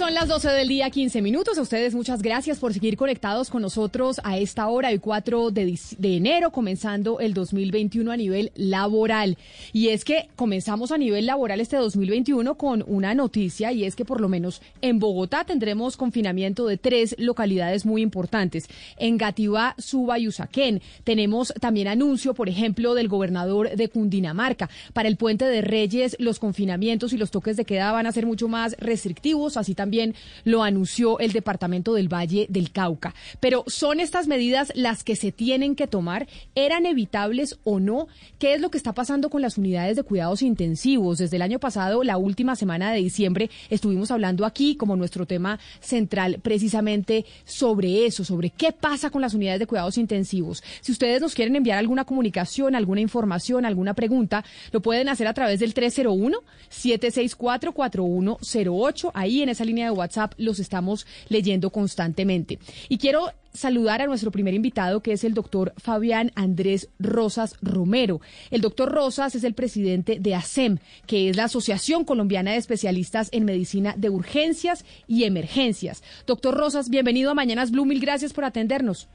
[0.00, 1.58] Son las 12 del día, 15 minutos.
[1.58, 5.78] A ustedes muchas gracias por seguir conectados con nosotros a esta hora, el 4 de,
[5.98, 9.36] de, enero, comenzando el 2021 a nivel laboral.
[9.74, 14.06] Y es que comenzamos a nivel laboral este 2021 con una noticia y es que
[14.06, 18.70] por lo menos en Bogotá tendremos confinamiento de tres localidades muy importantes.
[18.96, 20.80] En Gativá, Suba y Usaquén.
[21.04, 24.70] Tenemos también anuncio, por ejemplo, del gobernador de Cundinamarca.
[24.94, 28.24] Para el Puente de Reyes, los confinamientos y los toques de queda van a ser
[28.24, 33.12] mucho más restrictivos, así también también lo anunció el Departamento del Valle del Cauca.
[33.40, 36.28] Pero ¿son estas medidas las que se tienen que tomar?
[36.54, 38.06] ¿Eran evitables o no?
[38.38, 41.18] ¿Qué es lo que está pasando con las unidades de cuidados intensivos?
[41.18, 45.58] Desde el año pasado, la última semana de diciembre, estuvimos hablando aquí como nuestro tema
[45.80, 50.62] central precisamente sobre eso, sobre qué pasa con las unidades de cuidados intensivos.
[50.82, 55.34] Si ustedes nos quieren enviar alguna comunicación, alguna información, alguna pregunta, lo pueden hacer a
[55.34, 56.38] través del 301
[56.68, 62.58] 764 4108 ahí en esa línea de WhatsApp los estamos leyendo constantemente.
[62.88, 68.20] Y quiero saludar a nuestro primer invitado, que es el doctor Fabián Andrés Rosas Romero.
[68.50, 73.28] El doctor Rosas es el presidente de ASEM, que es la Asociación Colombiana de Especialistas
[73.32, 76.02] en Medicina de Urgencias y Emergencias.
[76.26, 79.08] Doctor Rosas, bienvenido a Mañanas Blue, mil gracias por atendernos.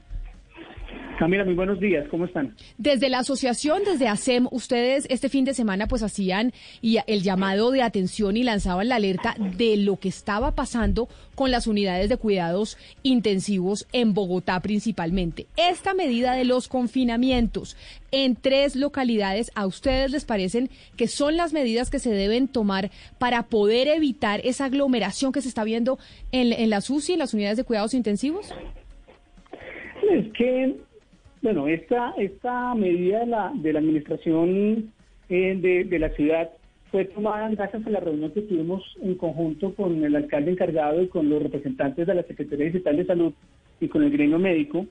[1.18, 2.54] Camila, muy buenos días, ¿cómo están?
[2.76, 7.70] Desde la asociación, desde ASEM, ustedes este fin de semana pues hacían y el llamado
[7.70, 12.18] de atención y lanzaban la alerta de lo que estaba pasando con las unidades de
[12.18, 15.46] cuidados intensivos en Bogotá principalmente.
[15.56, 17.76] Esta medida de los confinamientos
[18.10, 22.90] en tres localidades, ¿a ustedes les parecen que son las medidas que se deben tomar
[23.18, 25.98] para poder evitar esa aglomeración que se está viendo
[26.30, 28.52] en, en las UCI, en las unidades de cuidados intensivos?
[30.10, 30.76] Es que
[31.46, 34.92] bueno, esta, esta medida de la, de la administración
[35.28, 36.50] eh, de, la ciudad
[36.90, 41.06] fue tomada gracias a la reunión que tuvimos en conjunto con el alcalde encargado y
[41.06, 43.32] con los representantes de la Secretaría Digital de Salud
[43.78, 44.86] y con el gremio médico,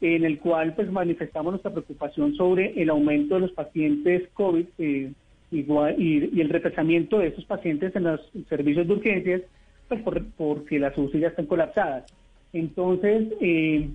[0.00, 5.12] en el cual pues manifestamos nuestra preocupación sobre el aumento de los pacientes COVID eh,
[5.50, 9.42] y, el represamiento de esos pacientes en los servicios de urgencias,
[9.88, 10.00] pues
[10.38, 12.10] porque las UCI ya están colapsadas.
[12.54, 13.90] Entonces, eh,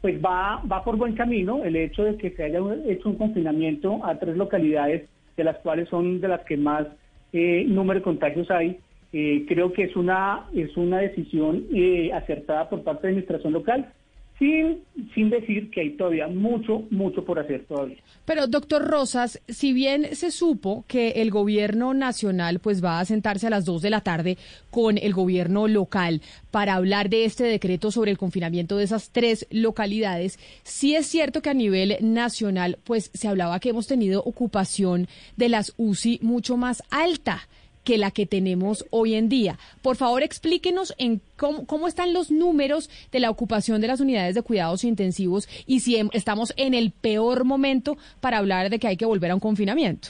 [0.00, 4.04] pues va, va por buen camino el hecho de que se haya hecho un confinamiento
[4.04, 6.86] a tres localidades, de las cuales son de las que más
[7.32, 8.78] eh, número de contagios hay.
[9.12, 13.52] Eh, creo que es una, es una decisión eh, acertada por parte de la administración
[13.52, 13.92] local
[14.40, 14.82] sin,
[15.14, 17.98] sin decir que hay todavía mucho, mucho por hacer todavía.
[18.24, 23.46] Pero, doctor Rosas, si bien se supo que el gobierno nacional pues va a sentarse
[23.46, 24.38] a las dos de la tarde
[24.70, 29.46] con el gobierno local para hablar de este decreto sobre el confinamiento de esas tres
[29.50, 35.06] localidades, sí es cierto que a nivel nacional pues se hablaba que hemos tenido ocupación
[35.36, 37.46] de las UCI mucho más alta
[37.84, 39.58] que la que tenemos hoy en día.
[39.82, 44.42] Por favor, explíquenos en cómo, están los números de la ocupación de las unidades de
[44.42, 48.96] cuidados intensivos y si em, estamos en el peor momento para hablar de que hay
[48.96, 50.08] que volver a un confinamiento.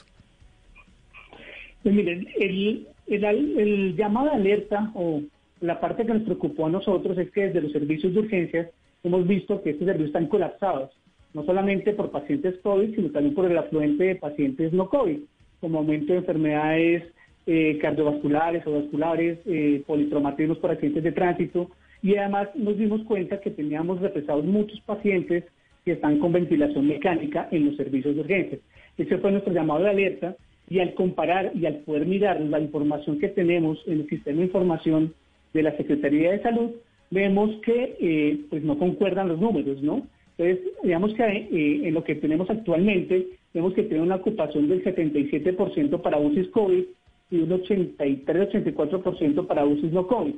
[1.82, 5.22] Pues miren, el, el, llamado alerta o
[5.60, 8.68] la parte que nos preocupó a nosotros es que desde los servicios de urgencias
[9.02, 10.90] hemos visto que estos servicios están colapsados,
[11.32, 15.20] no solamente por pacientes COVID, sino también por el afluente de pacientes no COVID,
[15.60, 17.04] como aumento de enfermedades
[17.46, 21.70] eh, cardiovasculares o vasculares, eh, politraumatismos por accidentes de tránsito
[22.02, 25.44] y además nos dimos cuenta que teníamos represados muchos pacientes
[25.84, 28.60] que están con ventilación mecánica en los servicios de urgencias.
[28.98, 30.36] Ese fue nuestro llamado de alerta
[30.68, 34.44] y al comparar y al poder mirar la información que tenemos en el sistema de
[34.44, 35.14] información
[35.52, 36.70] de la Secretaría de Salud,
[37.10, 40.06] vemos que eh, pues no concuerdan los números, ¿no?
[40.38, 44.82] Entonces, digamos que eh, en lo que tenemos actualmente, vemos que tiene una ocupación del
[44.84, 46.84] 77% para UCI COVID
[47.30, 50.34] y un 83-84% para UCI no COVID.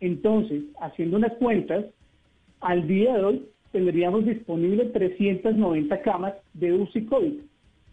[0.00, 1.84] Entonces, haciendo unas cuentas,
[2.60, 7.34] al día de hoy tendríamos disponibles 390 camas de UCI COVID.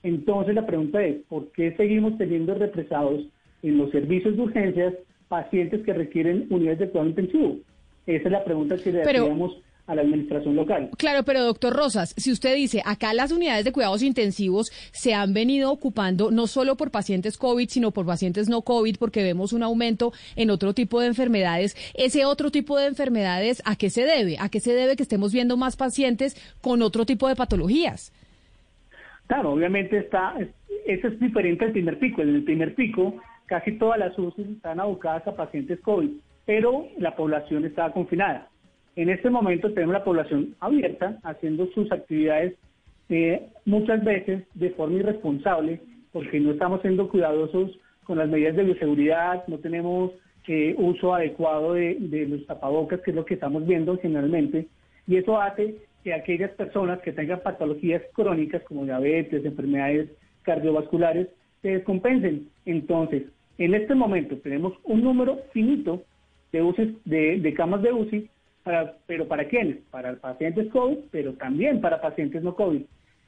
[0.03, 3.25] Entonces la pregunta es, ¿por qué seguimos teniendo represados
[3.61, 4.94] en los servicios de urgencias
[5.27, 7.57] pacientes que requieren unidades de cuidado intensivo?
[8.05, 10.89] Esa es la pregunta que le hacíamos a la administración local.
[10.98, 15.34] Claro, pero doctor Rosas, si usted dice, acá las unidades de cuidados intensivos se han
[15.34, 19.63] venido ocupando no solo por pacientes COVID, sino por pacientes no COVID, porque vemos un
[19.63, 24.36] aumento en otro tipo de enfermedades, ese otro tipo de enfermedades, ¿a qué se debe?
[24.39, 28.12] ¿A qué se debe que estemos viendo más pacientes con otro tipo de patologías?
[29.28, 30.36] Claro, obviamente está,
[30.86, 32.22] eso es diferente al primer pico.
[32.22, 36.10] En el primer pico, casi todas las UCI están abocadas a pacientes COVID,
[36.45, 38.50] pero la población estaba confinada.
[38.97, 42.55] En este momento tenemos la población abierta, haciendo sus actividades
[43.09, 45.79] eh, muchas veces de forma irresponsable,
[46.11, 50.13] porque no estamos siendo cuidadosos con las medidas de bioseguridad, no tenemos
[50.47, 54.65] eh, uso adecuado de, los tapabocas, que es lo que estamos viendo generalmente,
[55.05, 60.09] y eso hace que aquellas personas que tengan patologías crónicas como diabetes, enfermedades
[60.41, 61.27] cardiovasculares,
[61.61, 62.49] se descompensen.
[62.65, 63.25] Entonces,
[63.59, 66.01] en este momento tenemos un número finito
[66.51, 68.29] de, UCI, de camas de UCI
[69.06, 69.78] pero ¿para quiénes?
[69.92, 72.81] Para pacientes COVID, pero también para pacientes no COVID.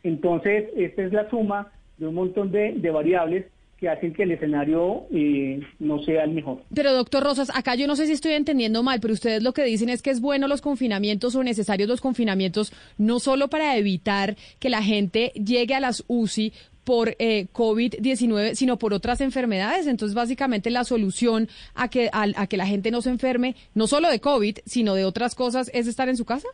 [0.03, 3.45] Entonces, esta es la suma de un montón de, variables
[3.77, 6.63] que hacen que el escenario eh, no sea el mejor.
[6.73, 9.63] Pero doctor Rosas, acá yo no sé si estoy entendiendo mal, pero ustedes lo que
[9.63, 14.35] dicen es que es bueno los confinamientos o necesarios los confinamientos, no solo para evitar
[14.59, 16.51] que la gente llegue a las UCI
[16.89, 19.85] por eh, COVID-19, sino por otras enfermedades.
[19.85, 24.09] Entonces, básicamente la solución a que, a, que la gente no se enferme, no solo
[24.09, 26.47] de COVID, sino de otras cosas, es estar en su casa.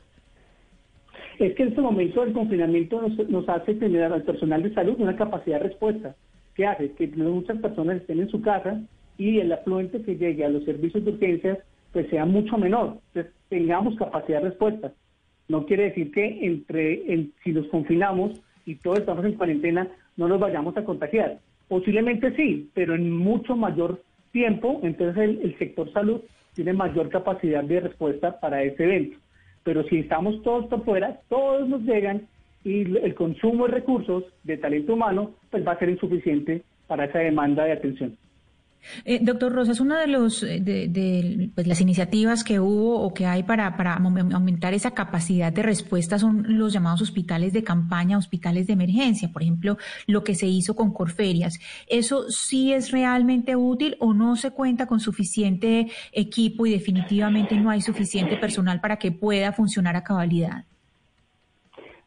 [1.39, 5.15] Es que en este momento el confinamiento nos, hace tener al personal de salud una
[5.15, 6.17] capacidad de respuesta.
[6.53, 6.91] ¿Qué hace?
[6.91, 8.81] Que muchas personas estén en su casa
[9.17, 11.59] y el afluente que llegue a los servicios de urgencias
[11.93, 12.97] pues sea mucho menor.
[13.13, 14.91] Entonces, tengamos capacidad de respuesta.
[15.47, 20.39] No quiere decir que entre si nos confinamos y todos estamos en cuarentena, no nos
[20.39, 21.39] vayamos a contagiar.
[21.67, 24.01] Posiblemente sí, pero en mucho mayor
[24.31, 26.21] tiempo, entonces el, sector salud
[26.53, 29.17] tiene mayor capacidad de respuesta para ese evento.
[29.63, 32.27] Pero si estamos todos por fuera, todos nos llegan
[32.63, 37.19] y el consumo de recursos de talento humano pues va a ser insuficiente para esa
[37.19, 38.17] demanda de atención.
[39.03, 43.43] Eh, doctor Rosas, una de, los, eh, pues, las iniciativas que hubo o que hay
[43.43, 43.67] para,
[44.33, 49.41] aumentar esa capacidad de respuesta son los llamados hospitales de campaña, hospitales de emergencia, por
[49.41, 49.77] ejemplo,
[50.07, 51.59] lo que se hizo con Corferias.
[51.87, 57.69] ¿Eso sí es realmente útil o no se cuenta con suficiente equipo y definitivamente no
[57.69, 60.65] hay suficiente personal para que pueda funcionar a cabalidad?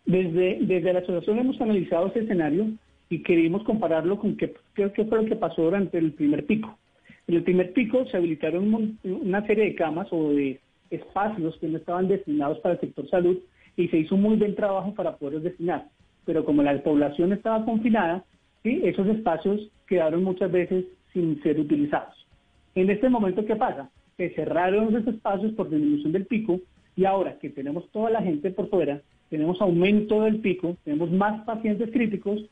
[0.07, 2.73] Desde la asociación hemos analizado ese escenario
[3.11, 6.79] y queríamos compararlo con qué, qué, fue lo que pasó durante el primer pico.
[7.27, 10.61] En el primer pico se habilitaron una serie de camas o de
[10.91, 13.39] espacios que no estaban destinados para el sector salud
[13.77, 15.89] y se hizo un muy buen trabajo para poderlos destinar.
[16.25, 18.25] Pero como la población estaba confinada,
[18.63, 18.81] ¿sí?
[18.85, 22.27] esos espacios quedaron muchas veces sin ser utilizados.
[22.75, 23.91] En este momento, ¿qué pasa?
[24.17, 26.61] Se cerraron esos espacios por disminución del pico
[26.97, 29.01] y ahora que tenemos toda la gente por fuera,
[29.31, 32.45] tenemos aumento del pico, tenemos más pacientes críticos,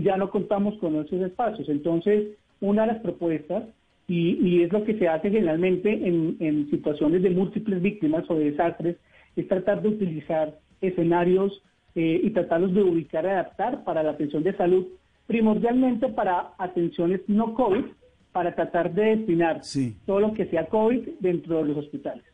[0.00, 1.68] ya no contamos con esos espacios.
[1.68, 2.28] Entonces,
[2.60, 3.64] una de las propuestas,
[4.08, 8.96] y, es lo que se hace generalmente en, situaciones de múltiples víctimas o de desastres,
[9.36, 11.62] es tratar de utilizar escenarios
[11.94, 14.86] eh, y tratarlos de ubicar y adaptar para la atención de salud,
[15.26, 17.84] primordialmente para atenciones no COVID,
[18.32, 19.60] para tratar de destinar
[20.06, 22.24] todo lo que sea COVID dentro de los hospitales.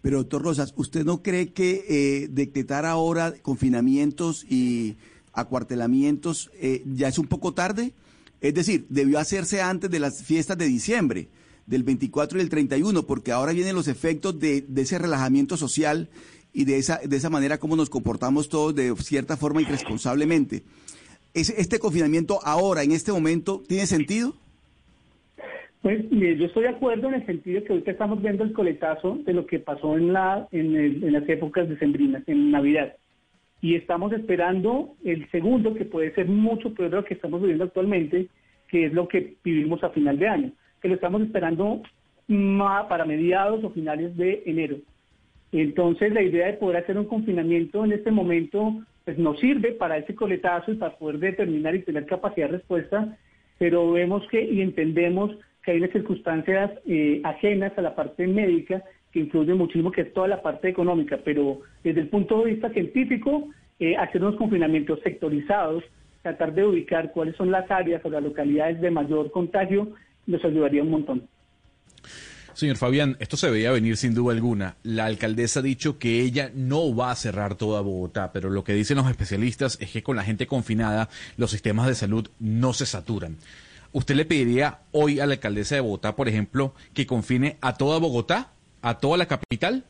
[0.00, 4.96] Pero, doctor Rosas, ¿usted no cree que eh, decretar ahora confinamientos y
[5.34, 7.92] acuartelamientos, eh, ya es un poco tarde.
[8.40, 11.28] Es decir, debió hacerse antes de las fiestas de diciembre,
[11.66, 16.08] del 24 y el 31, porque ahora vienen los efectos de, ese relajamiento social
[16.52, 20.62] y de esa, de esa manera como nos comportamos todos de cierta forma irresponsablemente.
[21.32, 24.34] ¿Es, ¿Este confinamiento ahora, en este momento, tiene sentido?
[25.80, 29.32] Pues yo estoy de acuerdo en el sentido que ahorita estamos viendo el coletazo de
[29.34, 32.94] lo que pasó en, la, en las épocas decembrinas, en Navidad
[33.64, 37.64] y estamos esperando el segundo, que puede ser mucho peor de lo que estamos viviendo
[37.64, 38.26] actualmente,
[38.68, 40.52] que es lo que vivimos a final de año,
[40.82, 41.80] que lo estamos esperando
[42.90, 44.76] para mediados o finales de enero.
[45.50, 49.96] Entonces la idea de poder hacer un confinamiento en este momento pues nos sirve para
[49.96, 53.16] ese coletazo y para poder determinar y tener capacidad de respuesta,
[53.56, 55.30] pero vemos que y entendemos
[55.62, 60.12] que hay unas circunstancias eh, ajenas a la parte médica que influye muchísimo, que es
[60.12, 64.98] toda la parte económica, pero desde el punto de vista científico, eh, hacer unos confinamientos
[65.04, 65.84] sectorizados,
[66.22, 69.92] tratar de ubicar cuáles son las áreas o las localidades de mayor contagio,
[70.26, 71.28] nos ayudaría un montón.
[72.54, 74.76] Señor Fabián, esto se veía venir sin duda alguna.
[74.82, 78.74] La alcaldesa ha dicho que ella no va a cerrar toda Bogotá, pero lo que
[78.74, 82.86] dicen los especialistas es que con la gente confinada los sistemas de salud no se
[82.86, 83.36] saturan.
[83.92, 88.00] ¿Usted le pediría hoy a la alcaldesa de Bogotá, por ejemplo, que confine a toda
[88.00, 88.50] Bogotá?
[88.84, 89.82] A toda la capital?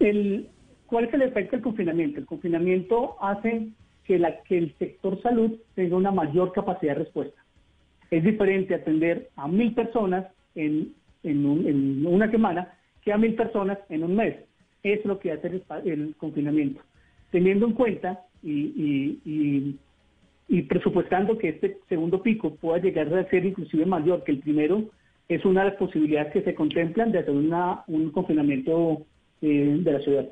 [0.00, 0.48] El,
[0.86, 2.18] ¿Cuál es el efecto del confinamiento?
[2.18, 3.68] El confinamiento hace
[4.04, 7.40] que, la, que el sector salud tenga una mayor capacidad de respuesta.
[8.10, 10.26] Es diferente atender a mil personas
[10.56, 14.36] en, en, una semana que a mil personas en un mes.
[14.82, 16.82] Es lo que hace el, confinamiento.
[17.30, 19.78] Teniendo en cuenta y, y,
[20.48, 24.84] y, presupuestando que este segundo pico pueda llegar a ser inclusive mayor que el primero,
[25.28, 29.06] es una de las posibilidades que se contemplan de hacer una, un confinamiento
[29.40, 30.28] eh, de la ciudad.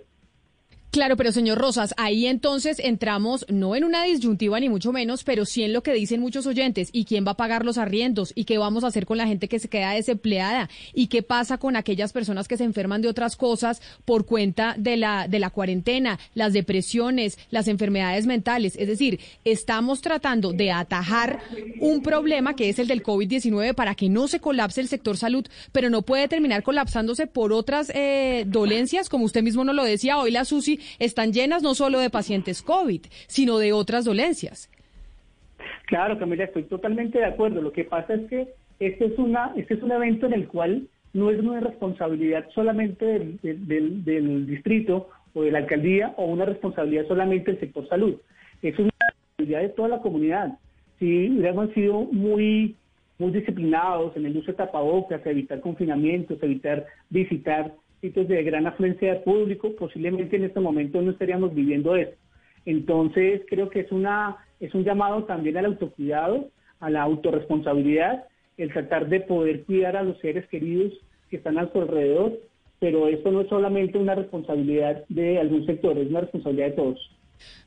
[0.93, 5.47] Claro, pero señor Rosas, ahí entonces entramos no en una disyuntiva ni mucho menos, pero
[5.47, 6.91] sí en lo que dicen muchos oyentes.
[6.93, 8.35] ¿Y quién va a pagar los arriendos?
[8.35, 10.69] ¿Y qué vamos a hacer con la gente que se queda desempleada?
[10.93, 14.99] ¿Y qué pasa con aquellas personas que se enferman de otras cosas por cuenta de
[14.99, 18.77] la, de la cuarentena, las depresiones, las enfermedades mentales?
[18.77, 21.41] Es decir, estamos tratando de atajar
[21.81, 25.47] un problema que es el del COVID-19 para que no se colapse el sector salud,
[25.73, 30.19] pero no puede terminar colapsándose por otras eh, dolencias, como usted mismo nos lo decía
[30.19, 34.71] hoy, la SUSI están llenas no solo de pacientes COVID, sino de otras dolencias.
[35.87, 37.61] Claro, Camila, estoy totalmente de acuerdo.
[37.61, 38.49] Lo que pasa es que
[38.81, 43.05] este es, una, este es un evento en el cual no es una responsabilidad solamente
[43.05, 43.39] del,
[44.05, 48.15] del, distrito o de la alcaldía o una responsabilidad solamente del sector salud.
[48.63, 50.59] Es una responsabilidad de toda la comunidad.
[50.99, 52.77] Si hubiéramos sido muy,
[53.19, 57.73] muy disciplinados en el uso de tapabocas, evitar confinamientos, evitar visitar
[58.03, 62.13] sitios de gran afluencia de público, posiblemente en este momento no estaríamos viviendo eso.
[62.67, 68.25] Entonces, creo que es, una, es un llamado también al autocuidado, a la autorresponsabilidad,
[68.59, 70.93] el tratar de poder cuidar a los seres queridos
[71.31, 72.39] que están a su alrededor,
[72.81, 77.17] pero esto no es solamente una responsabilidad de algún sector, es una responsabilidad de todos.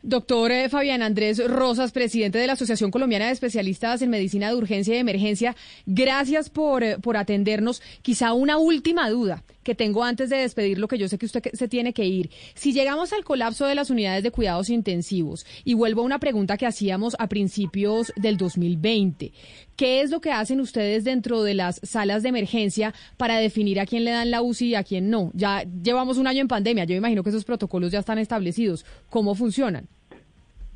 [0.01, 4.55] Doctor eh, Fabián Andrés Rosas, presidente de la Asociación Colombiana de Especialistas en Medicina de
[4.55, 5.55] Urgencia y Emergencia,
[5.87, 7.81] gracias por, eh, por atendernos.
[8.03, 11.41] Quizá una última duda que tengo antes de despedir lo que yo sé que usted
[11.53, 12.29] se tiene que ir.
[12.53, 16.55] Si llegamos al colapso de las unidades de cuidados intensivos, y vuelvo a una pregunta
[16.55, 19.33] que hacíamos a principios del 2020,
[19.75, 23.85] ¿qué es lo que hacen ustedes dentro de las salas de emergencia para definir a
[23.85, 25.31] quién le dan la UCI y a quién no?
[25.33, 28.85] Ya llevamos un año en pandemia, yo imagino que esos protocolos ya están establecidos.
[29.09, 29.87] ¿Cómo funcionan?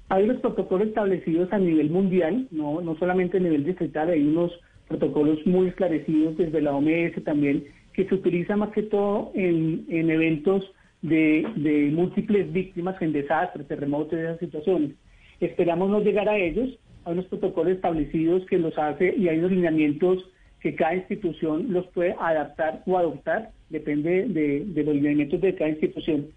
[0.10, 4.52] Hay unos protocolos establecidos a nivel mundial, no, no solamente a nivel distrital, hay unos
[4.88, 7.64] protocolos muy esclarecidos desde la OMS también
[8.00, 10.64] que se utiliza más que todo en, eventos
[11.02, 14.92] de, múltiples víctimas en desastres, terremotos y esas situaciones.
[15.42, 16.70] Esperamos no llegar a ellos,
[17.10, 21.88] hay unos protocolos establecidos que los hace y hay unos lineamientos que cada institución los
[21.88, 26.28] puede adaptar o adoptar, depende de, los lineamientos de cada institución.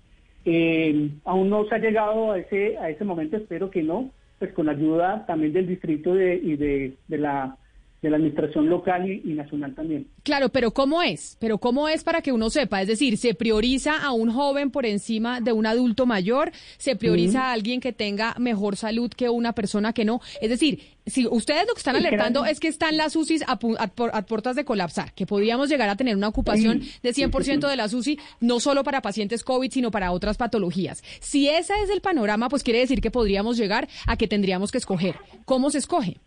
[0.45, 4.53] Eh, aún no se ha llegado a ese, a ese momento, espero que no, pues
[4.53, 7.57] con ayuda también del distrito de, y de la
[8.03, 10.09] de la administración local y, nacional también.
[10.25, 11.37] Claro, pero ¿cómo es?
[11.39, 12.83] Pero ¿cómo es para que uno sepa?
[12.83, 16.51] Es decir, ¿se prioriza a un joven por encima de un adulto mayor?
[16.79, 20.21] ¿Se prioriza a alguien que tenga mejor salud que una persona que no?
[20.41, 24.57] Es decir, si ustedes lo que están alertando es que están las UCIs a, puertas
[24.57, 28.59] de colapsar, que podríamos llegar a tener una ocupación de 100% de las UCI, no
[28.59, 31.05] solo para pacientes COVID, sino para otras patologías.
[31.21, 34.79] Si ese es el panorama, pues quiere decir que podríamos llegar a que tendríamos que
[34.79, 35.17] escoger.
[35.45, 36.19] ¿Cómo se escoge?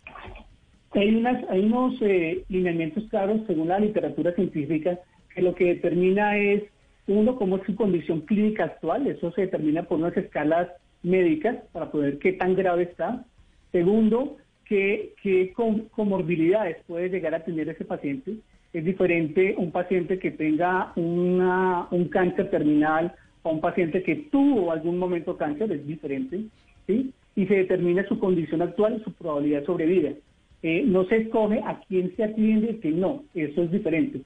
[0.95, 4.97] Hay, unas, hay unos eh, lineamientos claros, según la literatura científica,
[5.33, 6.63] que lo que determina es,
[7.07, 10.69] uno, cómo es su condición clínica actual, eso se determina por unas escalas
[11.03, 13.25] médicas para poder qué tan grave está.
[13.73, 15.53] Segundo, qué, qué
[15.91, 18.35] comorbilidades puede llegar a tener ese paciente.
[18.71, 24.71] Es diferente un paciente que tenga una, un cáncer terminal o un paciente que tuvo
[24.71, 26.45] algún momento cáncer, es diferente,
[26.87, 27.13] ¿sí?
[27.35, 30.11] Y se determina su condición actual y su probabilidad de sobrevida.
[30.63, 34.21] Eh, no se escoge a quién se atiende y quién no, eso es diferente.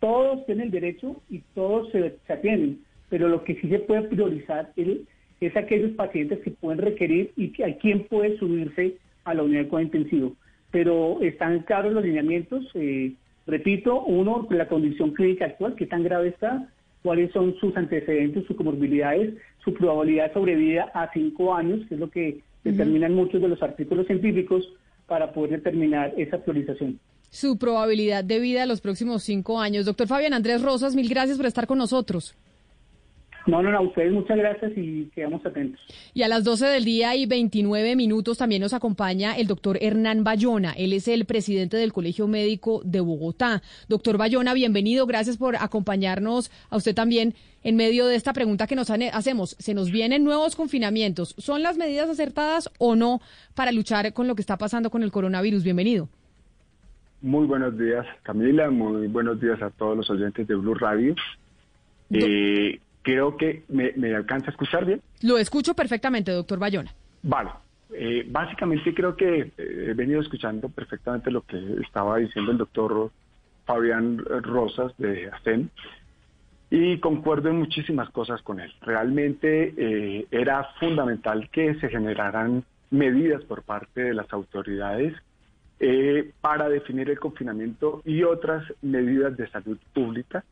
[0.00, 5.56] Todos tienen derecho y todos se, atienden, pero lo que sí se puede priorizar es,
[5.56, 9.68] aquellos pacientes que pueden requerir y que, a quién puede subirse a la unidad de
[9.68, 10.36] cuidado intensivo.
[10.70, 13.12] Pero están claros los lineamientos, eh,
[13.46, 16.68] repito, uno, la condición clínica actual, qué tan grave está,
[17.02, 22.00] cuáles son sus antecedentes, sus comorbilidades, su probabilidad de sobrevida a cinco años, que es
[22.00, 24.68] lo que determinan muchos de los artículos científicos,
[25.06, 26.98] para poder determinar esa priorización.
[27.30, 29.84] Su probabilidad de vida los próximos cinco años.
[29.84, 32.34] Doctor Fabián Andrés Rosas, mil gracias por estar con nosotros.
[33.46, 35.80] No, no, no, a ustedes muchas gracias y quedamos atentos.
[36.14, 40.24] Y a las 12 del día y 29 minutos también nos acompaña el doctor Hernán
[40.24, 40.72] Bayona.
[40.72, 43.62] Él es el presidente del Colegio Médico de Bogotá.
[43.88, 45.06] Doctor Bayona, bienvenido.
[45.06, 49.56] Gracias por acompañarnos a usted también en medio de esta pregunta que nos hacemos.
[49.60, 51.34] Se nos vienen nuevos confinamientos.
[51.38, 53.20] ¿Son las medidas acertadas o no
[53.54, 55.62] para luchar con lo que está pasando con el coronavirus?
[55.62, 56.08] Bienvenido.
[57.22, 58.70] Muy buenos días, Camila.
[58.70, 61.14] Muy buenos días a todos los oyentes de Blue Radio.
[62.10, 65.00] Eh, creo que me, alcanza a escuchar bien.
[65.22, 66.92] Lo escucho perfectamente, doctor Bayona.
[67.22, 67.50] Vale.
[67.94, 73.12] Eh, básicamente creo que eh, he venido escuchando perfectamente lo que estaba diciendo el doctor
[73.64, 75.70] Fabián Rosas de ACEN
[76.68, 78.72] y concuerdo en muchísimas cosas con él.
[78.80, 85.14] Realmente eh, era fundamental que se generaran medidas por parte de las autoridades
[85.78, 90.42] eh, para definir el confinamiento y otras medidas de salud pública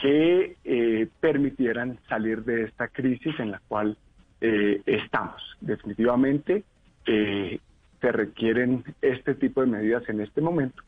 [0.00, 3.96] que eh, permitieran salir de esta crisis en la cual
[4.40, 5.40] estamos.
[5.60, 6.64] Definitivamente
[7.04, 10.82] se requieren este tipo de medidas en este momento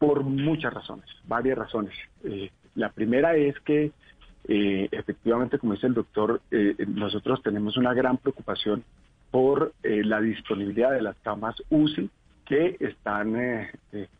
[0.00, 1.94] por muchas razones, varias razones.
[2.74, 3.92] La primera es que
[4.46, 8.84] eh, efectivamente, como dice el doctor, eh, nosotros tenemos una gran preocupación
[9.30, 12.10] por eh, la disponibilidad de las camas UCI
[12.44, 13.36] que están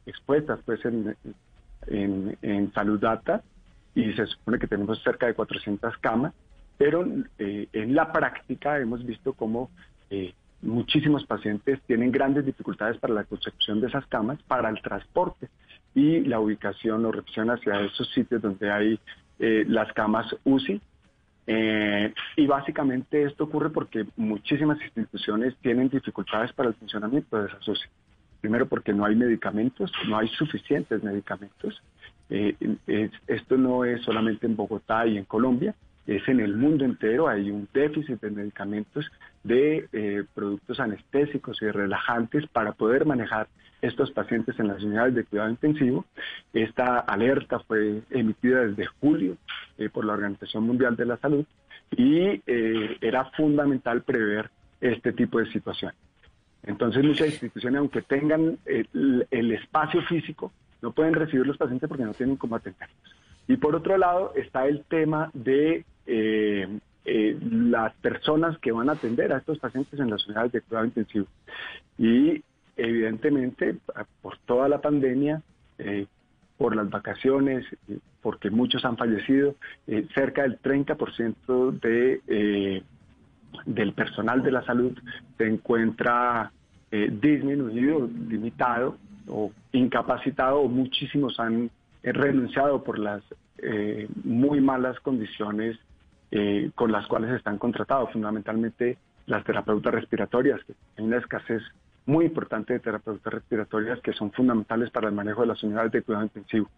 [0.07, 1.15] expuestas pues en,
[1.87, 3.43] en, Salud Data
[3.95, 6.33] y se supone que tenemos cerca de 400 camas,
[6.77, 7.07] pero
[7.39, 9.71] en la práctica hemos visto cómo
[10.65, 15.49] muchísimos pacientes tienen grandes dificultades para la construcción de esas camas, para el transporte
[15.95, 18.99] y la ubicación o recepción hacia esos sitios donde hay
[19.39, 20.81] eh, las camas UCI.
[21.47, 27.69] Eh, y básicamente esto ocurre porque muchísimas instituciones tienen dificultades para el funcionamiento de esas
[27.69, 27.89] UCI.
[28.41, 31.83] Primero porque no hay medicamentos, no hay suficientes medicamentos.
[32.31, 32.57] Eh,
[33.27, 35.75] esto no es solamente en Bogotá y en Colombia,
[36.07, 39.11] es en el mundo entero, hay un déficit de medicamentos,
[39.43, 43.49] de eh, productos anestésicos y relajantes para poder manejar
[43.81, 46.05] estos pacientes en las unidades de cuidado intensivo.
[46.53, 49.37] Esta alerta fue emitida desde julio
[49.79, 51.45] eh, por la Organización Mundial de la Salud
[51.91, 54.51] y eh, era fundamental prever
[54.81, 55.93] este tipo de situación.
[56.63, 60.51] Entonces muchas instituciones, aunque tengan el, el espacio físico,
[60.85, 62.99] no pueden recibir los pacientes porque no tienen cómo atenderlos.
[63.49, 66.69] Y por otro lado está el tema de eh,
[67.07, 70.85] eh, las personas que van a atender a estos pacientes en las unidades de cuidado
[70.85, 71.27] intensivo.
[71.97, 72.43] Y
[72.77, 73.77] evidentemente,
[74.21, 75.41] por toda la pandemia,
[75.79, 76.07] eh,
[76.59, 77.65] por las vacaciones,
[78.21, 79.55] porque muchos han fallecido,
[80.15, 82.83] cerca del 30% de,
[83.65, 84.93] del personal de la salud
[85.39, 86.53] se encuentra
[86.91, 91.71] disminuido, limitado o incapacitado, o muchísimos han
[92.03, 93.23] renunciado por las
[93.59, 95.79] eh, muy malas condiciones
[96.31, 101.63] eh, con las cuales están contratados, fundamentalmente las terapeutas respiratorias, que hay una escasez
[102.07, 106.03] muy importante de terapeutas respiratorias que son fundamentales para el manejo de las unidades de
[106.03, 106.69] cuidado intensivo.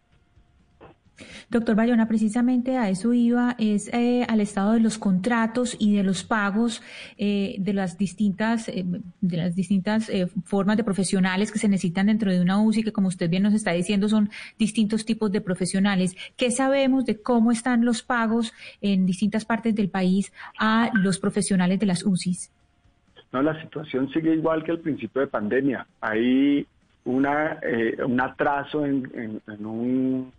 [1.51, 6.03] Doctor Bayona, precisamente a eso iba, es eh, al estado de los contratos y de
[6.03, 6.83] los pagos
[7.17, 8.85] eh, de las distintas, eh,
[9.21, 10.11] de las distintas
[10.45, 13.55] formas de profesionales que se necesitan dentro de una UCI, que como usted bien nos
[13.55, 16.17] está diciendo son distintos tipos de profesionales.
[16.37, 21.79] ¿Qué sabemos de cómo están los pagos en distintas partes del país a los profesionales
[21.79, 22.53] de las UCIs?
[23.33, 25.87] No, la situación sigue igual que al principio de pandemia.
[26.01, 26.67] Hay
[27.07, 29.41] una, eh, un atraso en,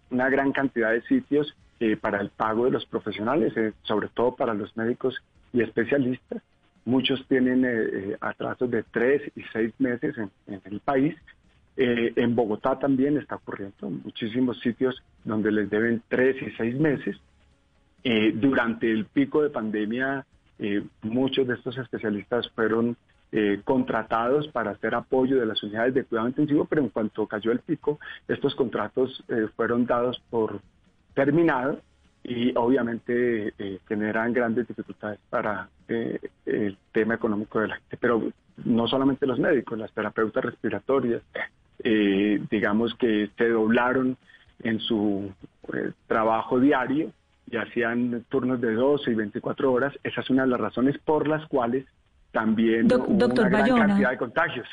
[0.09, 4.35] una gran cantidad de sitios eh, para el pago de los profesionales, eh, sobre todo
[4.35, 5.15] para los médicos
[5.53, 6.43] y especialistas.
[6.85, 11.17] Muchos tienen atrasos de tres y seis meses en, el país.
[11.75, 17.17] en Bogotá también está ocurriendo muchísimos sitios donde les deben tres y seis meses.
[18.35, 20.25] durante el pico de pandemia,
[21.01, 22.95] muchos de estos especialistas fueron
[23.33, 27.51] eh, contratados para hacer apoyo de las unidades de cuidado intensivo, pero en cuanto cayó
[27.51, 30.61] el pico, estos contratos eh, fueron dados por
[31.13, 31.79] terminados
[32.23, 37.97] y obviamente eh, generan grandes dificultades para el tema económico de la gente.
[37.97, 38.31] Pero
[38.63, 41.21] no solamente los médicos, las terapeutas respiratorias,
[42.49, 44.17] digamos que se doblaron
[44.63, 45.31] en su
[46.07, 47.11] trabajo diario
[47.49, 49.93] y hacían turnos de 12 y 24 horas.
[50.03, 51.85] Esa es una de las razones por las cuales
[52.37, 54.67] también doctor una gran cantidad de contagios.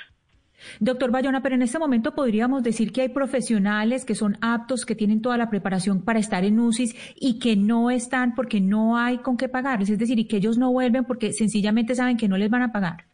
[0.81, 4.95] Doctor Bayona, pero en este momento podríamos decir que hay profesionales que son aptos, que
[4.95, 9.19] tienen toda la preparación para estar en UCIs y que no están porque no hay
[9.19, 12.37] con qué pagarles, es decir, y que ellos no vuelven porque sencillamente saben que no
[12.37, 13.05] les van a pagar.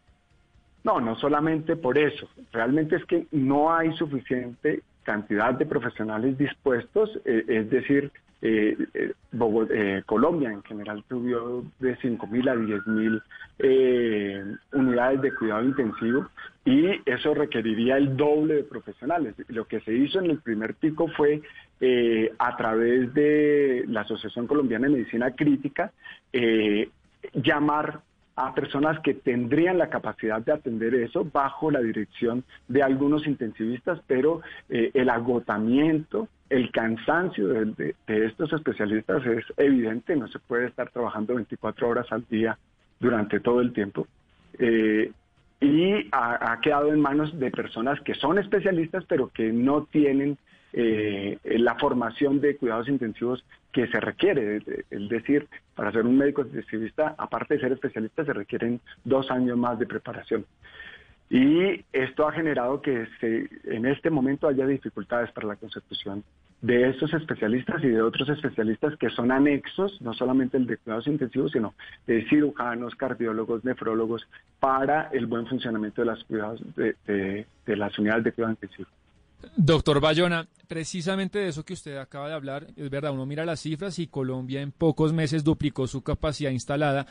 [0.82, 7.10] No, no solamente por eso, realmente es que no hay suficiente cantidad de profesionales dispuestos,
[7.24, 8.10] eh, es decir,
[8.42, 9.12] eh, eh,
[9.70, 13.22] eh, Colombia en general subió de 5.000 a 10.000
[13.58, 16.28] eh, unidades de cuidado intensivo
[16.64, 19.34] y eso requeriría el doble de profesionales.
[19.48, 21.42] Lo que se hizo en el primer pico fue
[22.38, 25.92] a través de la Asociación Colombiana de Medicina Crítica
[27.32, 28.00] llamar
[28.46, 34.00] a personas que tendrían la capacidad de atender eso bajo la dirección de algunos intensivistas,
[34.06, 41.36] pero el agotamiento el cansancio de, estos especialistas es evidente, no se puede estar trabajando
[41.36, 42.58] 24 horas al día
[42.98, 44.08] durante todo el tiempo.
[44.58, 45.12] Eh,
[45.60, 50.38] y ha, quedado en manos de personas que son especialistas, pero que no tienen
[50.72, 54.62] eh, la formación de cuidados intensivos que se requiere.
[54.90, 59.56] Es decir, para ser un médico intensivista, aparte de ser especialista, se requieren dos años
[59.56, 60.44] más de preparación.
[61.30, 66.24] Y esto ha generado que se, en este momento haya dificultades para la consecución
[66.60, 71.06] de estos especialistas y de otros especialistas que son anexos, no solamente el de cuidados
[71.06, 71.74] intensivos, sino
[72.06, 74.26] de cirujanos, cardiólogos, nefrólogos,
[74.58, 78.92] para el buen funcionamiento de las, cuidados, de, las unidades de cuidados intensivos.
[79.56, 83.60] Doctor Bayona, precisamente de eso que usted acaba de hablar, es verdad, uno mira las
[83.60, 87.06] cifras y Colombia en pocos meses duplicó su capacidad instalada,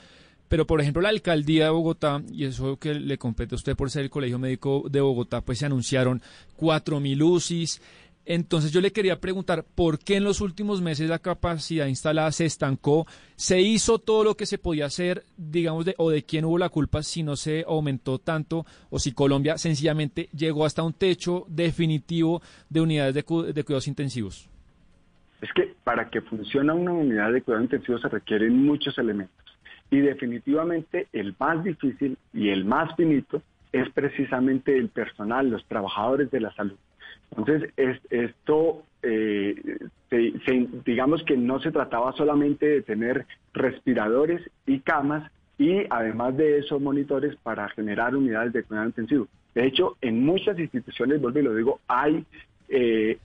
[0.48, 3.92] pero por ejemplo la alcaldía de Bogotá, y eso que le compete a usted por
[3.92, 6.22] ser el Colegio Médico de Bogotá, pues se anunciaron
[6.58, 7.82] 4.000 UCIs,
[8.30, 12.46] entonces yo le quería preguntar, ¿por qué en los últimos meses la capacidad instalada se
[12.46, 13.08] estancó?
[13.36, 16.70] ¿Se hizo todo lo que se podía hacer, digamos, de, o de quién hubo la
[16.70, 22.44] culpa si no se aumentó tanto o si Colombia sencillamente llegó hasta un techo definitivo
[22.70, 24.48] de unidades de, cuidados intensivos?
[25.42, 29.44] Es que para que funcione una unidad de cuidados intensivos se requieren muchos elementos
[29.90, 36.30] y definitivamente el más difícil y el más finito es precisamente el personal, los trabajadores
[36.30, 36.78] de la salud.
[37.38, 37.72] Entonces,
[38.10, 39.80] esto, eh,
[40.86, 46.80] digamos que no se trataba solamente de tener respiradores y camas y además de eso
[46.80, 49.28] monitores para generar unidades de cuidado intensivo.
[49.54, 52.26] De hecho, en muchas instituciones, vuelvo y lo digo, hay
[52.70, 53.18] eh,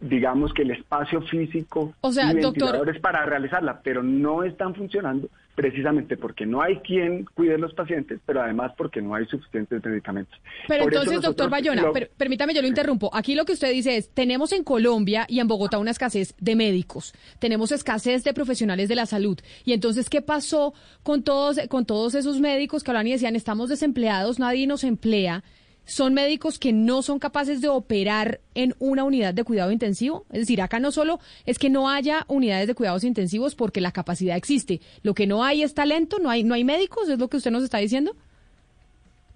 [0.00, 5.28] digamos que el espacio físico o sea, y ventiladores para realizarla, pero no están funcionando
[5.54, 9.84] precisamente porque no hay quien cuide a los pacientes, pero además porque no hay suficientes
[9.84, 10.38] medicamentos.
[10.66, 11.84] Pero entonces, doctor Bayona,
[12.16, 13.10] permítame, yo lo interrumpo.
[13.14, 16.56] Aquí lo que usted dice es, tenemos en Colombia y en Bogotá una escasez de
[16.56, 19.38] médicos, tenemos escasez de profesionales de la salud.
[19.64, 23.68] Y entonces, ¿qué pasó con todos, con todos esos médicos que hablan y decían, estamos
[23.68, 25.44] desempleados, nadie nos emplea?
[25.84, 30.24] Son médicos que no son capaces de operar en una unidad de cuidado intensivo.
[30.32, 33.92] Es decir, acá no solo es que no haya unidades de cuidados intensivos porque la
[33.92, 37.28] capacidad existe, lo que no hay es talento, no hay, no hay médicos, es lo
[37.28, 38.14] que usted nos está diciendo.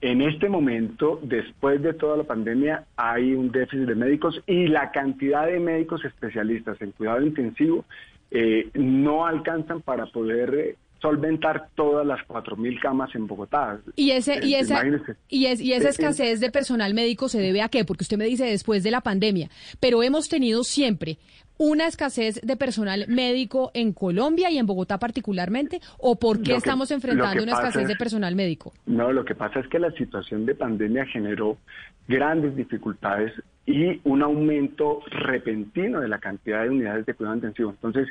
[0.00, 4.92] En este momento, después de toda la pandemia, hay un déficit de médicos y la
[4.92, 7.84] cantidad de médicos especialistas en cuidado intensivo
[8.30, 13.80] eh, no alcanzan para poder solventar todas las 4.000 camas en Bogotá.
[13.96, 14.82] ¿Y, ese, y, esa,
[15.28, 17.84] y, es, y esa escasez de personal médico se debe a qué?
[17.84, 19.48] Porque usted me dice después de la pandemia,
[19.80, 21.18] pero hemos tenido siempre
[21.58, 26.90] una escasez de personal médico en Colombia y en Bogotá particularmente, o por qué estamos
[26.90, 28.72] enfrentando una escasez de personal médico?
[28.86, 31.58] No, lo que pasa es que la situación de pandemia generó
[32.06, 33.32] grandes dificultades
[33.66, 37.70] y un aumento repentino de la cantidad de unidades de cuidado intensivo.
[37.70, 38.08] Entonces,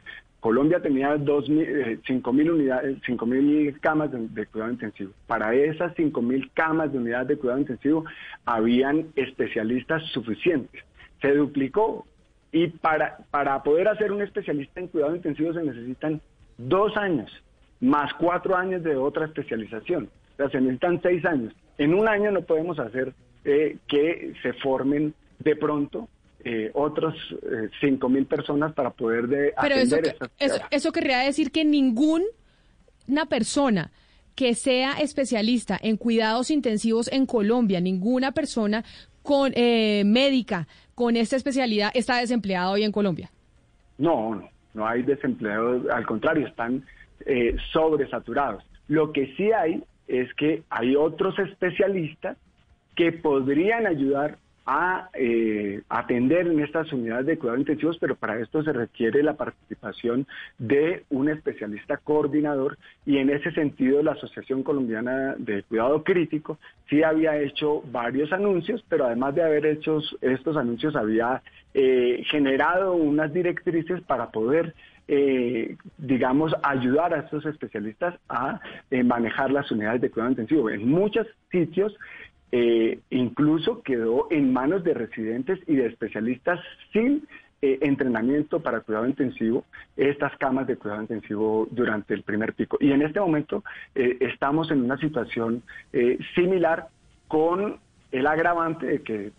[0.48, 5.12] Colombia tenía 5.000 eh, unidades, 5.000 camas de, cuidado intensivo.
[5.28, 8.06] Para esas 5.000 camas de unidades de cuidado intensivo
[8.46, 10.82] habían especialistas suficientes.
[11.22, 12.08] Se duplicó
[12.54, 16.22] y para, para poder hacer un especialista en cuidado intensivo se necesitan
[16.58, 17.30] dos años,
[17.82, 20.06] más cuatro años de otra especialización.
[20.06, 21.54] O sea, se necesitan seis años.
[21.78, 26.08] En un año no podemos hacer eh, que se formen de pronto
[26.48, 29.98] eh, otros eh, cinco mil personas para poder de Pero eso,
[30.40, 32.26] eso, eso querría decir que ninguna
[33.30, 33.92] persona
[34.36, 38.86] que sea especialista en cuidados intensivos en Colombia, ninguna persona
[39.24, 43.30] con eh, médica con esta especialidad está desempleada hoy en Colombia.
[43.98, 46.86] No, no, no hay desempleados, al contrario, están
[47.26, 48.64] eh, sobresaturados.
[48.88, 52.38] Lo que sí hay es que hay otros especialistas
[52.96, 58.62] que podrían ayudar a eh, atender en estas unidades de cuidados intensivos, pero para esto
[58.64, 60.28] se requiere la participación
[60.58, 67.02] de un especialista coordinador y en ese sentido la Asociación Colombiana de Cuidado Crítico sí
[67.02, 71.42] había hecho varios anuncios, pero además de haber hecho estos anuncios había
[71.74, 74.76] eh, generado unas directrices para poder
[75.10, 78.60] eh, digamos, ayudar a estos especialistas a
[79.06, 80.70] manejar las unidades de cuidado intensivo.
[80.70, 81.96] En muchos sitios
[82.52, 86.60] eh, incluso quedó en manos de residentes y de especialistas
[86.94, 87.28] sin
[87.62, 89.66] eh, entrenamiento para cuidado intensivo,
[89.98, 92.78] estas camas de cuidado intensivo durante el primer pico.
[92.80, 93.64] Y en este momento
[93.96, 95.64] eh, estamos en una situación
[96.36, 96.88] similar
[97.28, 97.78] con
[98.12, 99.32] el agravante de que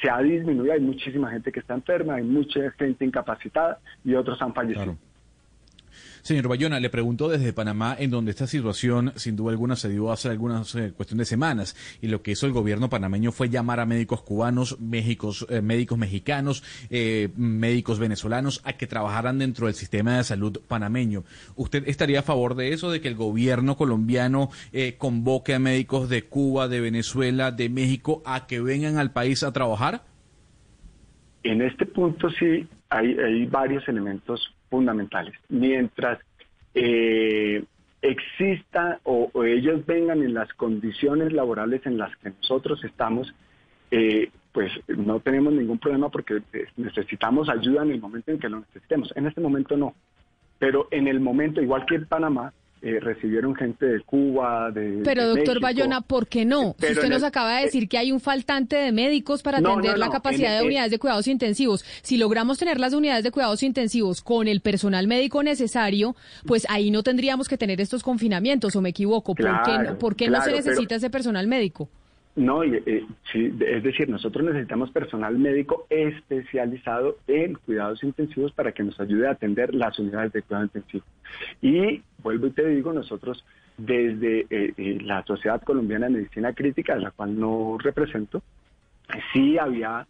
[0.00, 4.40] se ha disminuido, hay muchísima gente que está enferma, hay mucha gente incapacitada y otros
[4.40, 4.96] han fallecido.
[6.22, 10.12] Señor Bayona, le pregunto desde Panamá, en donde esta situación sin duda alguna se dio
[10.12, 13.80] hace algunas eh, cuestión de semanas, y lo que hizo el gobierno panameño fue llamar
[13.80, 20.16] a médicos cubanos, médicos, eh, mexicanos, eh, médicos venezolanos a que trabajaran dentro del sistema
[20.16, 21.24] de salud panameño.
[21.56, 24.50] ¿Usted estaría a favor de eso, de que el gobierno colombiano
[24.98, 29.52] convoque a médicos de Cuba, de Venezuela, de México a que vengan al país a
[29.52, 30.02] trabajar?
[31.42, 35.34] En este punto sí hay, varios elementos fundamentales.
[35.48, 36.18] Mientras
[36.74, 37.64] eh,
[38.00, 43.34] exista o, ellos vengan en las condiciones laborales en las que nosotros estamos,
[43.90, 48.48] eh, pues no tenemos ningún problema porque eh, necesitamos ayuda en el momento en que
[48.48, 49.12] lo necesitemos.
[49.16, 49.94] En este momento no.
[50.58, 55.02] Pero en el momento, igual que en Panamá, eh, recibieron gente de Cuba, de.
[55.04, 56.74] Pero, doctor Bayona, ¿por qué no?
[56.78, 60.08] si usted nos acaba de decir que hay un faltante de médicos para atender la
[60.08, 64.48] capacidad de unidades de cuidados intensivos, si logramos tener las unidades de cuidados intensivos con
[64.48, 66.16] el personal médico necesario,
[66.46, 69.34] pues ahí no tendríamos que tener estos confinamientos, ¿o me equivoco?
[69.34, 71.90] ¿Por qué, no se necesita ese personal médico?
[72.40, 78.82] No, eh, sí, es decir, nosotros necesitamos personal médico especializado en cuidados intensivos para que
[78.82, 81.04] nos ayude a atender las unidades de cuidado intensivo.
[81.60, 83.44] Y vuelvo y te digo, nosotros
[83.76, 88.42] desde eh, eh, la Sociedad Colombiana de Medicina Crítica, la cual no represento,
[89.34, 90.06] sí había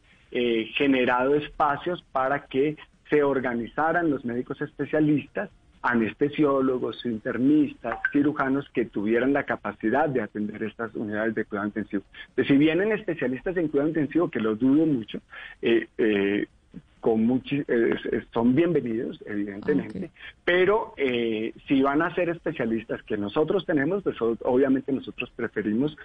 [0.76, 2.76] generado espacios para que
[3.08, 5.50] se organizaran los médicos especialistas
[5.82, 12.02] anestesiólogos, internistas, cirujanos que tuvieran la capacidad de atender estas unidades de cuidado intensivo.
[12.36, 15.20] si vienen especialistas en cuidado intensivo, que lo dudo mucho,
[15.62, 16.46] eh, eh,
[17.00, 17.42] con
[18.32, 20.10] son bienvenidos, evidentemente,
[20.44, 25.96] pero eh, si van a ser especialistas que nosotros tenemos, pues obviamente nosotros preferimos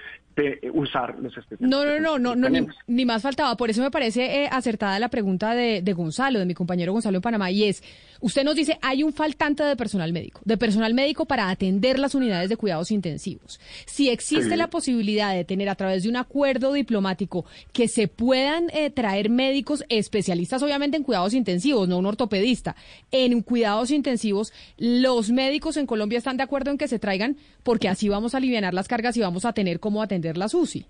[0.74, 1.70] usar los especialistas.
[1.70, 3.56] No, no, no, no, no ni, más faltaba.
[3.58, 7.18] Por eso me parece eh, acertada la pregunta de, de, Gonzalo, de mi compañero Gonzalo
[7.18, 7.84] en Panamá, y es,
[8.22, 12.16] usted nos dice, hay un faltante de personal médico, de personal médico para atender las
[12.16, 13.60] unidades de cuidados intensivos.
[13.86, 18.70] Si existe la posibilidad de tener a través de un acuerdo diplomático que se puedan
[18.74, 22.76] eh, traer médicos especialistas, obviamente, en cuidados intensivos, no un ortopedista.
[23.12, 27.90] En cuidados intensivos, los médicos en Colombia están de acuerdo en que se traigan porque
[27.90, 30.86] así vamos a aliviar las cargas y vamos a tener cómo atender las UCI.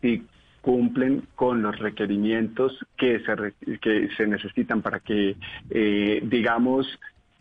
[0.00, 0.22] Sí,
[0.60, 5.36] cumplen con los requerimientos que se, que se necesitan para que,
[5.70, 6.86] eh, digamos,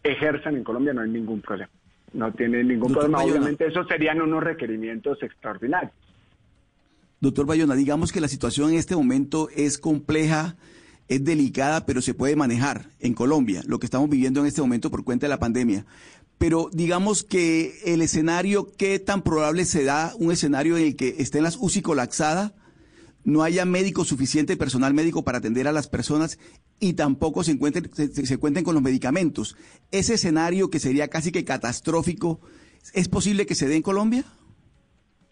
[0.03, 1.71] ejerzan en Colombia, no hay ningún problema.
[2.13, 3.23] No tiene ningún problema.
[3.23, 5.93] Obviamente, esos serían unos requerimientos extraordinarios.
[7.21, 10.55] Doctor Bayona, digamos que la situación en este momento es compleja
[11.11, 14.89] es delicada, pero se puede manejar en Colombia, lo que estamos viviendo en este momento
[14.89, 15.85] por cuenta de la pandemia.
[16.37, 21.15] Pero digamos que el escenario, ¿qué tan probable se da un escenario en el que
[21.19, 22.53] estén las UCI colapsadas,
[23.25, 26.39] no haya médico suficiente, personal médico para atender a las personas
[26.79, 29.57] y tampoco se, encuentren, se, cuenten con los medicamentos?
[29.91, 32.39] ¿Ese escenario que sería casi que catastrófico,
[32.93, 34.23] es posible que se dé en Colombia?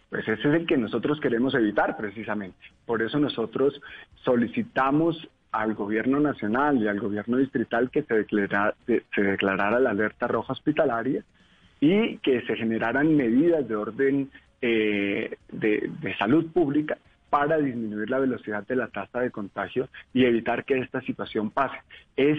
[0.10, 2.58] Pues ese es el que nosotros queremos evitar precisamente.
[2.86, 3.80] Por eso nosotros
[4.26, 10.28] solicitamos al gobierno nacional y al gobierno distrital que se, declara, se declarara la alerta
[10.28, 11.24] roja hospitalaria
[11.80, 14.30] y que se generaran medidas de orden
[14.62, 16.98] eh, de, de salud pública
[17.30, 21.78] para disminuir la velocidad de la tasa de contagio y evitar que esta situación pase.
[22.18, 22.38] Es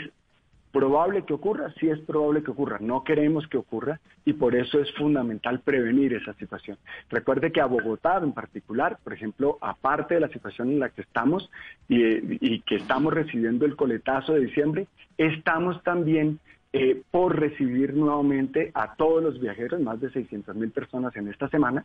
[0.73, 1.75] ¿Probable que ocurra?
[1.81, 2.79] Sí es probable que ocurra.
[2.81, 6.79] No queremos que ocurra y por eso es fundamental prevenir esa situación.
[7.09, 11.03] Recuerde que a Bogotá en particular, por ejemplo, aparte de la situación en la que
[11.03, 11.51] estamos
[11.89, 14.87] y, que estamos recibiendo el coletazo de diciembre,
[15.19, 16.39] estamos también
[16.73, 21.49] eh, por recibir nuevamente a todos los viajeros, más de 600 mil personas en esta
[21.49, 21.85] semana,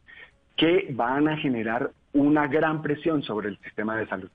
[0.55, 4.29] que van a generar una gran presión sobre el sistema de salud.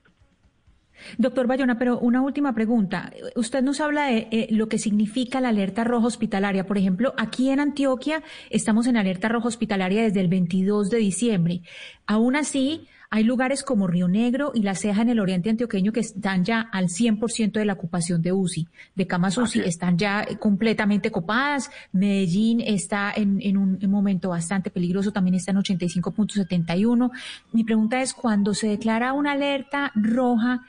[1.17, 3.11] Doctor Bayona, pero una última pregunta.
[3.35, 6.65] Usted nos habla de eh, lo que significa la alerta roja hospitalaria.
[6.65, 11.61] Por ejemplo, aquí en Antioquia estamos en alerta roja hospitalaria desde el 22 de diciembre.
[12.05, 15.99] Aún así, hay lugares como Río Negro y La Ceja en el oriente antioqueño que
[15.99, 21.11] están ya al 100% de la ocupación de UCI, de camas UCI, están ya completamente
[21.11, 21.69] copadas.
[21.91, 27.11] Medellín está en, en un momento bastante peligroso, también está en 85.71.
[27.51, 30.61] Mi pregunta es, cuando se declara una alerta roja,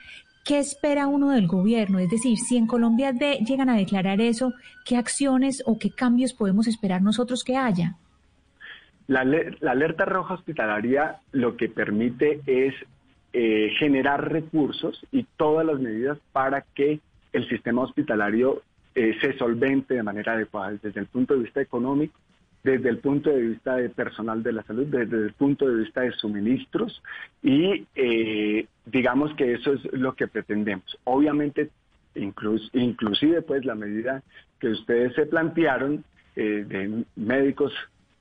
[0.44, 2.00] ¿Qué espera uno del gobierno?
[2.00, 4.52] Es decir, si en Colombia llegan a declarar eso,
[4.84, 7.96] ¿qué acciones o qué cambios podemos esperar nosotros que haya?
[9.06, 12.74] La, alerta roja hospitalaria lo que permite es
[13.32, 17.00] eh, generar recursos y todas las medidas para que
[17.32, 18.62] el sistema hospitalario
[18.94, 22.18] eh, se solvente de manera adecuada desde el punto de vista económico,
[22.64, 26.02] desde el punto de vista de personal de la salud, desde el punto de vista
[26.02, 27.02] de suministros
[27.42, 30.96] y eh, digamos que eso es lo que pretendemos.
[31.04, 31.70] Obviamente,
[32.14, 34.22] inclusive pues la medida
[34.60, 36.04] que ustedes se plantearon
[36.36, 37.72] eh, de médicos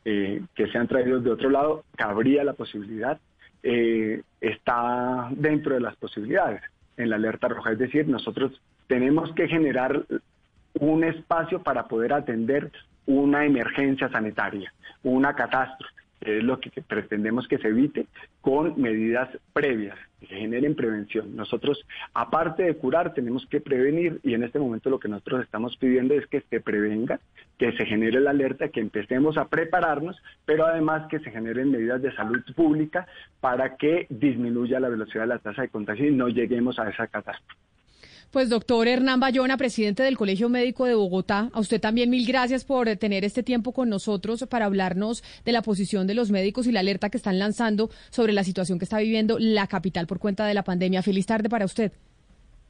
[0.04, 3.20] eh, que sean traídos de otro lado, cabría la posibilidad,
[3.62, 6.64] eh, está dentro de las posibilidades
[6.98, 7.74] en la alerta roja.
[7.74, 10.04] Es decir, nosotros tenemos que generar
[10.80, 12.72] un espacio para poder atender
[13.06, 18.06] una emergencia sanitaria, una catástrofe es lo que pretendemos que se evite
[18.42, 21.36] con medidas previas, que generen prevención.
[21.36, 21.84] Nosotros,
[22.14, 26.14] aparte de curar, tenemos que prevenir y en este momento lo que nosotros estamos pidiendo
[26.14, 27.20] es que se prevenga,
[27.58, 32.02] que se genere la alerta, que empecemos a prepararnos, pero además que se generen medidas
[32.02, 33.08] de salud pública
[33.40, 37.08] para que disminuya la velocidad de la tasa de contagio y no lleguemos a esa
[37.08, 37.71] catástrofe.
[38.32, 42.64] Pues doctor Hernán Bayona, presidente del Colegio Médico de Bogotá, a usted también mil gracias
[42.64, 46.72] por tener este tiempo con nosotros para hablarnos de la posición de los médicos y
[46.72, 50.46] la alerta que están lanzando sobre la situación que está viviendo la capital por cuenta
[50.46, 51.04] de la pandemia.
[51.04, 51.92] Feliz tarde para usted.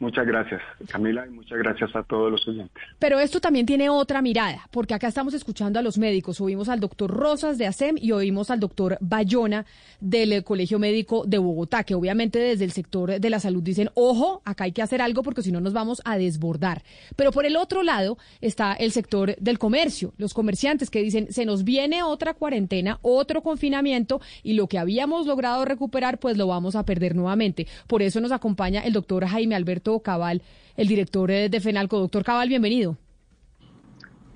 [0.02, 2.82] Muchas gracias, Camila, y muchas gracias a todos los oyentes.
[2.98, 6.42] Pero esto también tiene otra mirada, porque acá estamos escuchando a los médicos.
[6.42, 9.64] Oímos al doctor Rosas de ASEM y oímos al doctor Bayona
[10.00, 14.42] del Colegio Médico de Bogotá, que obviamente desde el sector de la salud dicen, ojo,
[14.44, 16.82] acá hay que hacer algo porque si no nos vamos a desbordar.
[17.16, 21.46] Pero por el otro lado está el sector del comercio, los comerciantes que dicen, se
[21.46, 26.76] nos viene otra cuarentena, otro confinamiento y lo que habíamos logrado recuperar, pues lo vamos
[26.76, 27.68] a perder nuevamente.
[27.86, 30.42] Por eso nos acompaña el doctor Jaime Alberto Cabal,
[30.78, 32.00] el director eh, de FENALCO.
[32.00, 32.98] Doctor Cabal, bienvenido.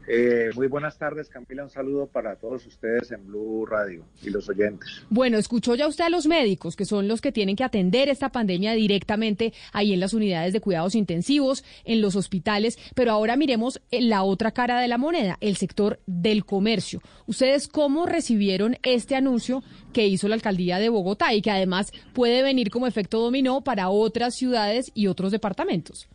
[0.07, 1.63] Eh, muy buenas tardes, Camila.
[1.63, 5.03] Un saludo para todos ustedes en Blue Radio y los oyentes.
[5.09, 8.29] Bueno, escuchó ya usted a los médicos, que son los que tienen que atender esta
[8.29, 13.81] pandemia directamente ahí en las unidades de cuidados intensivos, en los hospitales, pero ahora miremos
[13.91, 17.01] eh, la otra cara de la moneda, el sector del comercio.
[17.25, 19.63] ¿Ustedes cómo recibieron este anuncio
[19.93, 23.89] que hizo la alcaldía de Bogotá y que además puede venir como efecto dominó para
[23.89, 26.07] otras ciudades y otros departamentos?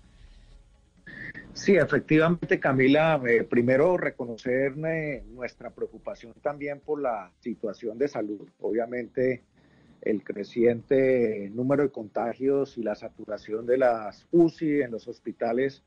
[1.52, 8.48] Sí, efectivamente, Camila, eh, primero reconocer nuestra preocupación también por la situación de salud.
[8.60, 9.42] Obviamente,
[10.00, 15.82] el creciente número de contagios y la saturación de las UCI en los hospitales,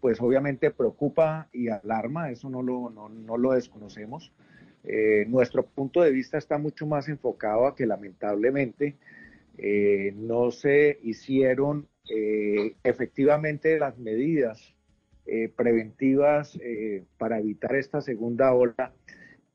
[0.00, 4.32] pues obviamente preocupa y alarma, eso no lo, no, lo desconocemos.
[4.84, 8.96] Eh, nuestro punto de vista está mucho más enfocado a que lamentablemente
[9.58, 11.88] eh, no se hicieron
[12.82, 14.73] efectivamente las medidas
[15.26, 18.92] eh, preventivas eh, para evitar esta segunda ola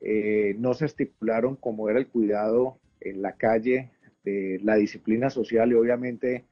[0.02, 3.92] eh, no se estipularon como era el cuidado en la calle,
[4.24, 6.46] la disciplina social y obviamente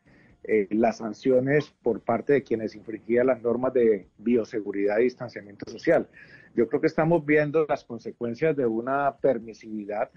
[0.69, 6.07] las sanciones por parte de quienes infringían las normas de bioseguridad y distanciamiento social.
[6.55, 10.09] Yo creo que estamos viendo las consecuencias de una permisividad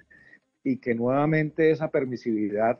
[0.62, 2.78] y que nuevamente esa permisividad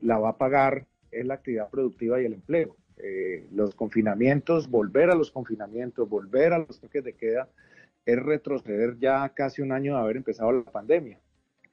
[0.00, 2.76] la va a pagar en la actividad productiva y el empleo.
[2.98, 7.48] Eh, los confinamientos, volver a los confinamientos, volver a los toques de queda,
[8.06, 11.18] es retroceder ya casi un año de haber empezado la pandemia.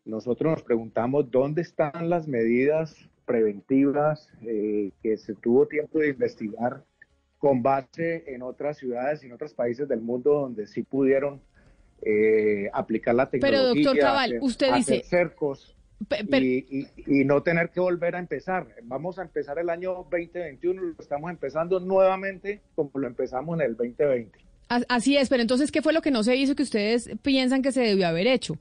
[0.03, 6.83] Nosotros nos preguntamos dónde están las medidas preventivas eh, que se tuvo tiempo de investigar
[7.37, 11.41] con base en otras ciudades y en otros países del mundo donde sí pudieron
[12.01, 13.71] eh, aplicar la tecnología.
[13.73, 15.77] Pero doctor Cabal, usted dice cercos
[16.41, 18.67] y, no tener que volver a empezar.
[18.83, 23.75] Vamos a empezar el año 2021, lo estamos empezando nuevamente como lo empezamos en el
[23.75, 24.39] 2020.
[24.89, 27.71] Así es, pero entonces, ¿qué fue lo que no se hizo que ustedes piensan que
[27.71, 28.57] se debió haber hecho?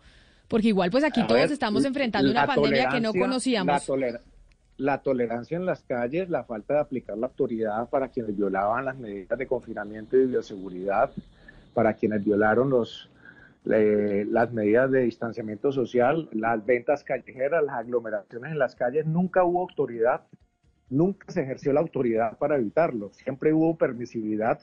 [0.48, 3.90] Porque igual, pues aquí todos estamos enfrentando una pandemia que no conocíamos.
[4.76, 8.96] la tolerancia en las calles, la falta de aplicar la autoridad para quienes violaban las
[8.98, 11.10] medidas de confinamiento y bioseguridad,
[11.72, 13.08] para quienes violaron los
[13.64, 19.60] las medidas de distanciamiento social, las ventas callejeras, las aglomeraciones en las calles, nunca hubo
[19.60, 20.22] autoridad,
[20.90, 24.58] nunca se ejerció la autoridad para evitarlo, siempre hubo permisividad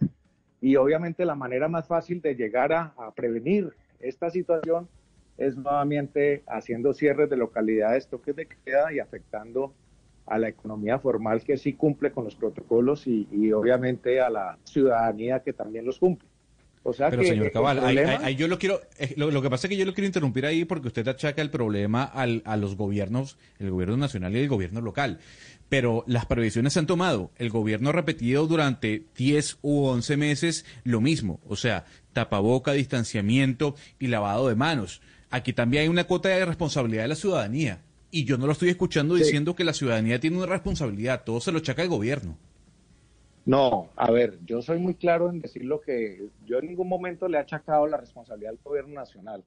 [0.62, 4.89] y obviamente la manera más fácil de llegar a, prevenir esta situación
[5.38, 9.73] es nuevamente haciendo cierres de localidades, toques de queda y afectando
[10.25, 15.39] a la economía formal que sí cumple con los protocolos y obviamente a la ciudadanía
[15.39, 16.27] que también los cumple.
[16.83, 18.81] Pero señor Cabal, yo lo quiero,
[19.17, 22.03] lo, que pasa es que yo lo quiero interrumpir ahí porque usted achaca el problema
[22.03, 25.19] al, a los gobiernos, el gobierno nacional y el gobierno local.
[25.67, 27.31] Pero las previsiones se han tomado.
[27.37, 31.39] El gobierno ha repetido durante 10 u 11 meses lo mismo.
[31.47, 35.01] O sea, tapaboca, distanciamiento y lavado de manos.
[35.29, 37.81] Aquí también hay una cuota de responsabilidad de la ciudadanía.
[38.09, 41.23] Y yo no lo estoy escuchando diciendo que la ciudadanía tiene una responsabilidad.
[41.23, 42.38] Todo se lo achaca el gobierno.
[43.50, 47.28] No, a ver, yo soy muy claro en decir lo que yo en ningún momento
[47.28, 49.43] le he achacado la responsabilidad al gobierno nacional.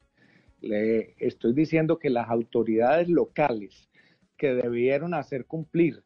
[0.60, 3.88] Le estoy diciendo que las autoridades locales
[4.36, 6.02] que debieron hacer cumplir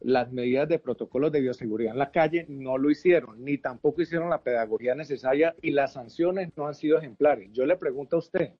[0.00, 4.28] las medidas de protocolos de bioseguridad en la calle, no lo hicieron, ni tampoco hicieron
[4.28, 7.50] la pedagogía necesaria y las sanciones no han sido ejemplares.
[7.54, 8.52] Yo le pregunto a usted,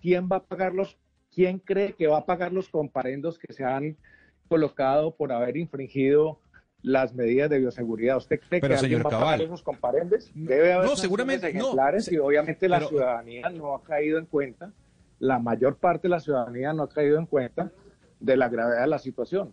[0.00, 0.96] ¿quién va a pagar los,
[1.34, 3.96] quién cree que va a pagar los comparendos que se han
[4.46, 6.38] colocado por haber infringido
[6.82, 8.16] las medidas de bioseguridad.
[8.16, 10.30] ¿Usted cree que señor va a pagar esos comparendes?
[10.34, 14.72] Debe haber no, seguramente ejemplares y obviamente la ciudadanía no ha caído en cuenta,
[15.18, 17.70] la mayor parte de la ciudadanía no ha caído en cuenta
[18.18, 19.52] de la gravedad de la situación.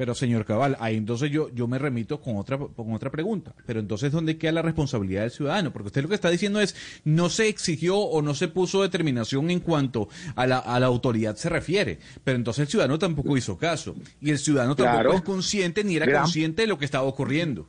[0.00, 3.54] Pero señor Cabal, ahí entonces yo, yo me remito con otra, con otra pregunta.
[3.66, 5.74] Pero entonces, ¿dónde queda la responsabilidad del ciudadano?
[5.74, 6.74] Porque usted lo que está diciendo es,
[7.04, 11.36] no se exigió o no se puso determinación en cuanto a la, a la autoridad
[11.36, 11.98] se refiere.
[12.24, 13.94] Pero entonces el ciudadano tampoco hizo caso.
[14.22, 17.68] Y el ciudadano tampoco es consciente ni era consciente de lo que estaba ocurriendo.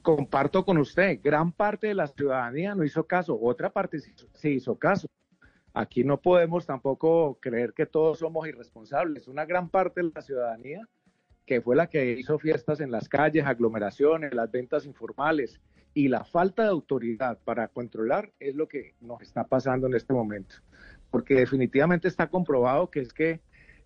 [0.00, 4.74] Comparto con usted, gran parte de la ciudadanía no hizo caso, otra parte sí hizo
[4.76, 5.06] caso.
[5.74, 9.28] Aquí no podemos tampoco creer que todos somos irresponsables.
[9.28, 10.88] Una gran parte de la ciudadanía
[11.46, 15.60] que fue la que hizo fiestas en las calles, aglomeraciones, las ventas informales
[15.94, 20.12] y la falta de autoridad para controlar es lo que nos está pasando en este
[20.12, 20.56] momento.
[21.10, 23.40] Porque definitivamente está comprobado que es que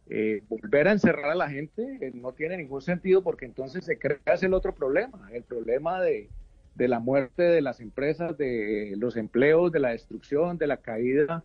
[0.08, 3.98] eh, volver a encerrar a la gente eh, no tiene ningún sentido porque entonces se
[3.98, 6.30] crea el otro problema, el problema de,
[6.74, 11.44] de la muerte de las empresas, de los empleos, de la destrucción, de la caída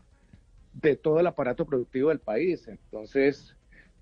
[0.73, 2.67] de todo el aparato productivo del país.
[2.67, 3.55] Entonces,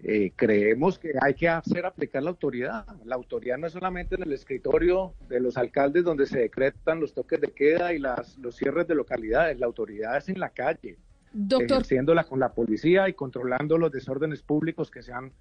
[0.06, 2.86] eh, creemos que hay que hacer aplicar la autoridad.
[3.06, 7.14] La autoridad no es solamente en el escritorio de los alcaldes donde se decretan los
[7.14, 9.60] toques de queda y las, los cierres de localidades.
[9.60, 10.98] La autoridad es en la calle,
[11.32, 11.78] Doctor.
[11.78, 15.32] ejerciéndola con la policía y controlando los desórdenes públicos que se han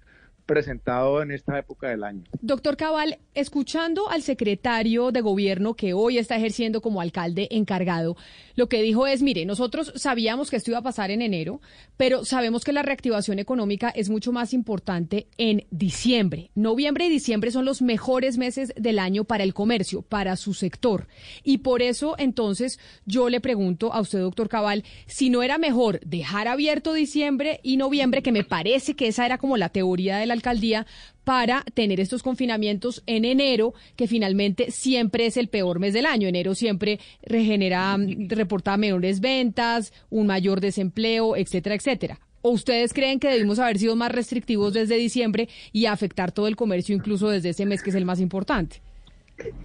[0.45, 2.23] presentado en esta época del año.
[2.41, 8.15] Doctor Cabal, escuchando al secretario de gobierno que hoy está ejerciendo como alcalde encargado,
[8.55, 11.61] lo que dijo es, mire, nosotros sabíamos que esto iba a pasar en enero,
[11.97, 16.51] pero sabemos que la reactivación económica es mucho más importante en diciembre.
[16.55, 21.07] Noviembre y diciembre son los mejores meses del año para el comercio, para su sector.
[21.43, 25.99] Y por eso, entonces, yo le pregunto a usted, doctor Cabal, si no era mejor
[26.01, 30.25] dejar abierto diciembre y noviembre, que me parece que esa era como la teoría de
[30.25, 30.85] la alcaldía
[31.23, 36.27] para tener estos confinamientos en enero, que finalmente siempre es el peor mes del año.
[36.27, 42.19] Enero siempre regenera, reporta menores ventas, un mayor desempleo, etcétera, etcétera.
[42.41, 46.57] ¿O ustedes creen que debimos haber sido más restrictivos desde diciembre y afectar todo el
[46.57, 48.81] comercio incluso desde ese mes que es el más importante?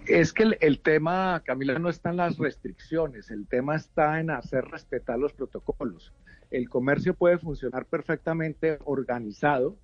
[0.06, 4.30] Es que el, el, tema, Camila, no está en las restricciones, el tema está en
[4.30, 6.12] hacer respetar los protocolos.
[6.50, 9.76] El comercio puede funcionar perfectamente organizado,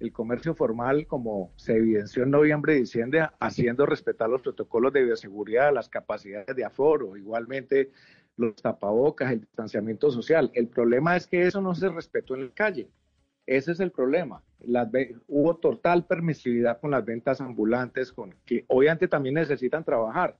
[0.00, 5.04] el comercio formal, como se evidenció en noviembre y diciembre, haciendo respetar los protocolos de
[5.04, 7.90] bioseguridad, las capacidades de aforo, igualmente
[8.36, 10.50] los tapabocas, el distanciamiento social.
[10.54, 12.90] El problema es que eso no se respetó en la calle.
[13.46, 14.42] Ese es el problema.
[15.28, 20.36] hubo total permisividad con las ventas ambulantes, con que obviamente también necesitan trabajar,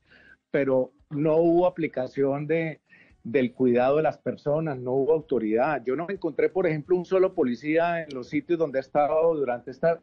[0.50, 2.80] pero no hubo aplicación de,
[3.26, 5.82] del cuidado de las personas, no hubo autoridad.
[5.84, 9.72] Yo no encontré, por ejemplo, un solo policía en los sitios donde he estado durante
[9.72, 9.98] esta,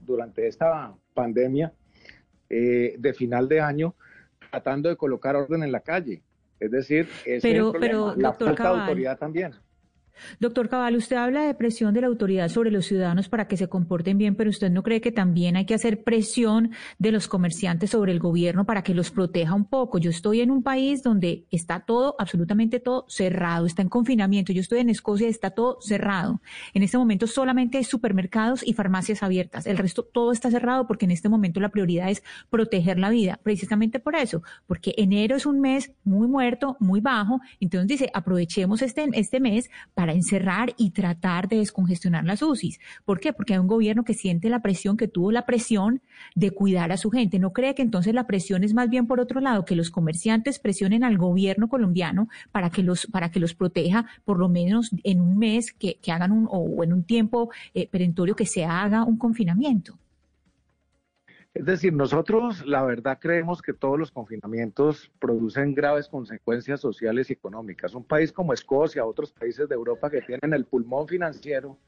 [0.00, 1.74] durante esta pandemia
[2.48, 3.94] eh, de final de año,
[4.50, 6.22] tratando de colocar orden en la calle.
[6.58, 7.06] Es decir,
[7.42, 9.52] pero, pero, la falta de autoridad también.
[10.40, 13.68] Doctor Cabal, usted habla de presión de la autoridad sobre los ciudadanos para que se
[13.68, 17.90] comporten bien, pero usted no cree que también hay que hacer presión de los comerciantes
[17.90, 19.98] sobre el gobierno para que los proteja un poco.
[19.98, 24.52] Yo estoy en un país donde está todo, absolutamente todo cerrado, está en confinamiento.
[24.52, 26.40] Yo estoy en Escocia, está todo cerrado.
[26.72, 29.66] En este momento solamente hay supermercados y farmacias abiertas.
[29.66, 33.40] El resto todo está cerrado porque en este momento la prioridad es proteger la vida,
[33.42, 37.40] precisamente por eso, porque enero es un mes muy muerto, muy bajo.
[37.60, 42.78] Entonces dice, aprovechemos este, este mes para para encerrar y tratar de descongestionar las UCIs.
[43.06, 43.32] ¿Por qué?
[43.32, 46.02] Porque hay un gobierno que siente la presión, que tuvo la presión
[46.34, 47.38] de cuidar a su gente.
[47.38, 50.58] ¿No cree que entonces la presión es más bien por otro lado, que los comerciantes
[50.58, 55.22] presionen al gobierno colombiano para que los, para que los proteja por lo menos en
[55.22, 59.16] un mes, que, hagan un, o en un tiempo eh, perentorio que se haga un
[59.16, 59.98] confinamiento?
[61.54, 67.34] Es decir, nosotros la verdad creemos que todos los confinamientos producen graves consecuencias sociales y
[67.34, 67.94] económicas.
[67.94, 71.78] Un país como Escocia, otros países de Europa que tienen el pulmón financiero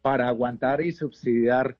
[0.00, 1.76] para aguantar y subsidiar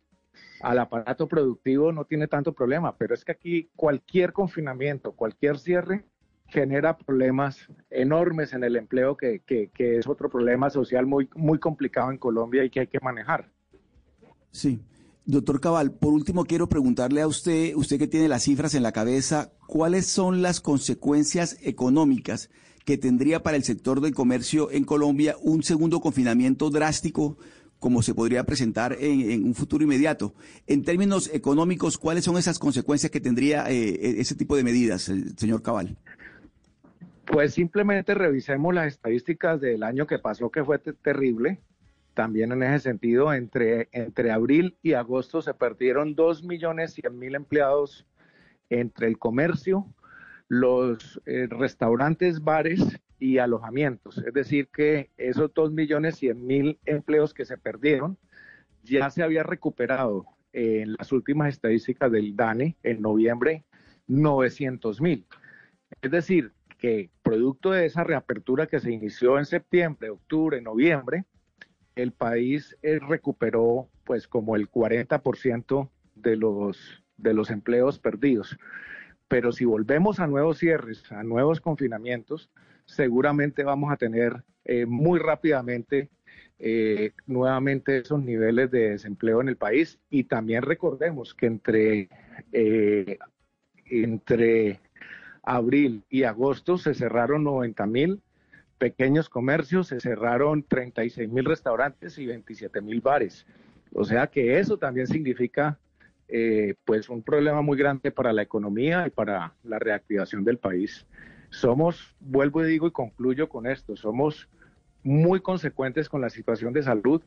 [0.60, 6.04] al aparato productivo no tiene tanto problema, pero es que aquí cualquier confinamiento, cualquier cierre
[6.48, 11.58] genera problemas enormes en el empleo, que, que, que es otro problema social muy, muy
[11.58, 13.50] complicado en Colombia y que hay que manejar.
[14.50, 14.82] Sí.
[15.28, 18.92] Doctor Cabal, por último quiero preguntarle a usted, usted que tiene las cifras en la
[18.92, 22.48] cabeza, ¿cuáles son las consecuencias económicas
[22.84, 27.38] que tendría para el sector del comercio en Colombia un segundo confinamiento drástico
[27.80, 30.34] como se podría presentar en, un futuro inmediato.
[30.66, 35.12] En términos económicos, ¿cuáles son esas consecuencias que tendría eh, e-, ese tipo de medidas,
[35.36, 35.96] señor Cabal?
[37.26, 41.58] Pues simplemente revisemos las estadísticas del año que pasó, que fue terrible.
[42.16, 47.34] También en ese sentido, entre, entre abril y agosto se perdieron 2 millones 100 mil
[47.34, 48.06] empleados
[48.70, 49.84] entre el comercio,
[50.48, 54.16] los eh, restaurantes, bares y alojamientos.
[54.16, 58.16] Es decir, que esos 2 millones 100 mil empleos que se perdieron
[58.82, 63.66] ya se había recuperado en las últimas estadísticas del DANE en noviembre
[64.06, 65.26] 900 mil.
[66.00, 71.26] Es decir, que producto de esa reapertura que se inició en septiembre, octubre, noviembre,
[71.96, 78.56] el país eh, recuperó pues como el 40% de los, de los empleos perdidos.
[79.28, 82.50] Pero si volvemos a nuevos cierres, a nuevos confinamientos,
[82.84, 86.10] seguramente vamos a tener eh, muy rápidamente
[86.58, 89.98] eh, nuevamente esos niveles de desempleo en el país.
[90.10, 92.08] Y también recordemos que entre,
[93.84, 94.80] entre
[95.42, 98.22] abril y agosto se cerraron 90 mil
[98.78, 103.46] pequeños comercios, se cerraron 36 mil restaurantes y 27 mil bares.
[103.92, 105.78] O sea que eso también significa
[106.28, 111.06] eh, pues un problema muy grande para la economía y para la reactivación del país.
[111.50, 114.48] Somos, vuelvo y digo y concluyo con esto, somos
[115.04, 117.22] muy consecuentes con la situación de salud,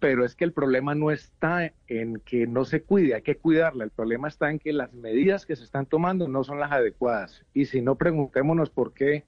[0.00, 3.84] pero es que el problema no está en que no se cuide, hay que cuidarla,
[3.84, 7.44] el problema está en que las medidas que se están tomando no son las adecuadas.
[7.52, 9.24] Y si no, preguntémonos por qué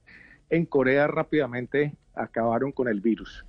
[0.51, 3.47] en Corea rápidamente acabaron con el virus,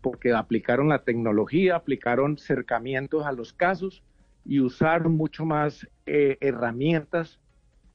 [0.00, 4.02] porque aplicaron la tecnología, aplicaron cercamientos a los casos
[4.44, 7.38] y usaron mucho más eh, herramientas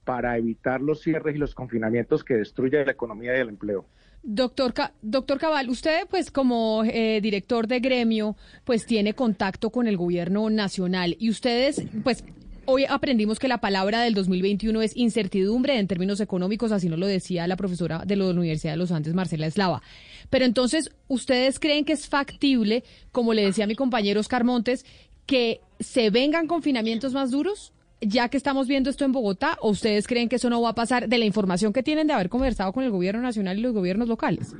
[0.04, 3.86] para evitar los cierres y los confinamientos que destruyen la economía y el empleo.
[4.22, 9.96] Doctor, doctor Cabal, usted pues como eh, director de gremio pues tiene contacto con el
[9.96, 12.24] gobierno nacional y ustedes pues
[12.70, 17.06] hoy aprendimos que la palabra del 2021 es incertidumbre en términos económicos, así nos lo
[17.06, 19.82] decía la profesora de la Universidad de los Andes, Marcela Eslava.
[20.30, 24.86] Pero entonces, ¿ustedes creen que es factible, como le decía mi compañero Oscar Montes,
[25.26, 27.72] que se vengan confinamientos más duros?
[28.02, 30.74] ya que estamos viendo esto en Bogotá, ¿o ustedes creen que eso no va a
[30.74, 33.74] pasar de la información que tienen de haber conversado con el gobierno nacional y los
[33.74, 34.54] gobiernos locales?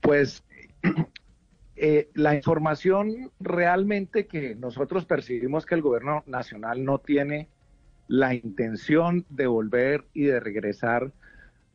[0.00, 0.42] Pues
[1.76, 7.48] eh, la información realmente que nosotros percibimos que el gobierno nacional no tiene
[8.08, 11.12] la intención de volver y de regresar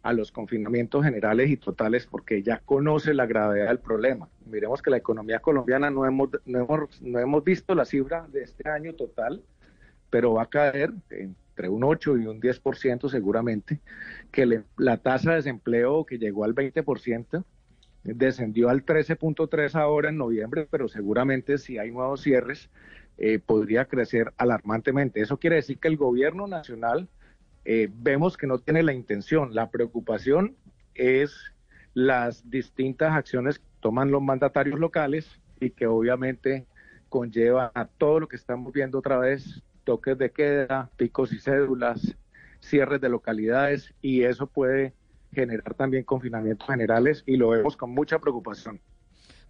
[0.02, 4.28] a los confinamientos generales y totales porque ya conoce la gravedad del problema.
[4.48, 8.42] Miremos que la economía colombiana no hemos, no hemos, no hemos visto la cifra de
[8.42, 9.44] este año total,
[10.10, 13.80] pero va a caer entre un 8 y un 10% seguramente,
[14.32, 17.44] que la tasa de desempleo que llegó al 20%
[18.04, 22.70] descendió al 13.3 ahora en noviembre, pero seguramente si hay nuevos cierres
[23.18, 25.22] eh, podría crecer alarmantemente.
[25.22, 27.08] Eso quiere decir que el gobierno nacional
[27.66, 29.54] eh, vemos que no tiene la intención.
[29.54, 30.56] La preocupación
[30.96, 31.54] es
[31.94, 36.66] las distintas acciones que toman los mandatarios locales y que obviamente
[37.10, 42.16] conlleva a todo lo que estamos viendo otra vez toques de queda, picos y cédulas,
[42.60, 44.94] cierres de localidades y eso puede
[45.34, 48.80] generar también confinamientos generales y lo vemos con mucha preocupación.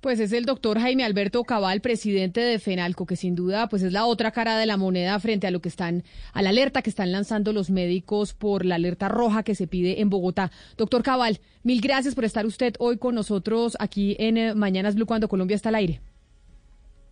[0.01, 3.93] Pues es el doctor Jaime Alberto Cabal, presidente de FENALCO, que sin duda pues es
[3.93, 6.03] la otra cara de la moneda frente a lo que están,
[6.33, 10.01] a la alerta que están lanzando los médicos por la alerta roja que se pide
[10.01, 10.51] en Bogotá.
[10.75, 15.05] Doctor Cabal, mil gracias por estar usted hoy con nosotros aquí en eh, Mañanas Blue
[15.05, 16.01] cuando Colombia está al aire.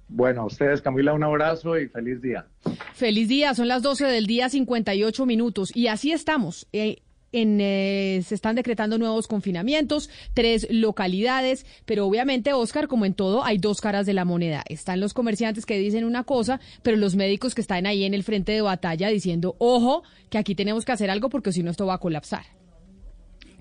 [0.07, 2.47] Bueno, a ustedes, Camila, un abrazo y feliz día.
[2.95, 5.69] Feliz día, son las 12 del día, 58 minutos.
[5.75, 6.67] Y así estamos.
[6.73, 13.13] Eh, en, eh, se están decretando nuevos confinamientos, tres localidades, pero obviamente, Oscar, como en
[13.13, 14.63] todo, hay dos caras de la moneda.
[14.67, 18.23] Están los comerciantes que dicen una cosa, pero los médicos que están ahí en el
[18.23, 21.85] frente de batalla diciendo, ojo, que aquí tenemos que hacer algo porque si no esto
[21.85, 22.45] va a colapsar.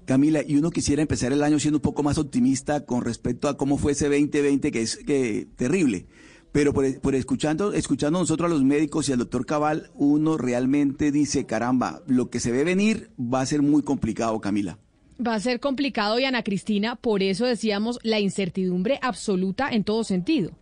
[0.08, 3.58] Camila, y uno quisiera empezar el año siendo un poco más optimista con respecto a
[3.58, 6.06] cómo fue ese 2020, que es que, terrible.
[6.52, 11.12] Pero por, por, escuchando, escuchando nosotros a los médicos y al doctor Cabal, uno realmente
[11.12, 14.78] dice, caramba, lo que se ve venir va a ser muy complicado, Camila.
[15.24, 20.04] Va a ser complicado y Ana Cristina, por eso decíamos la incertidumbre absoluta en todo
[20.04, 20.52] sentido.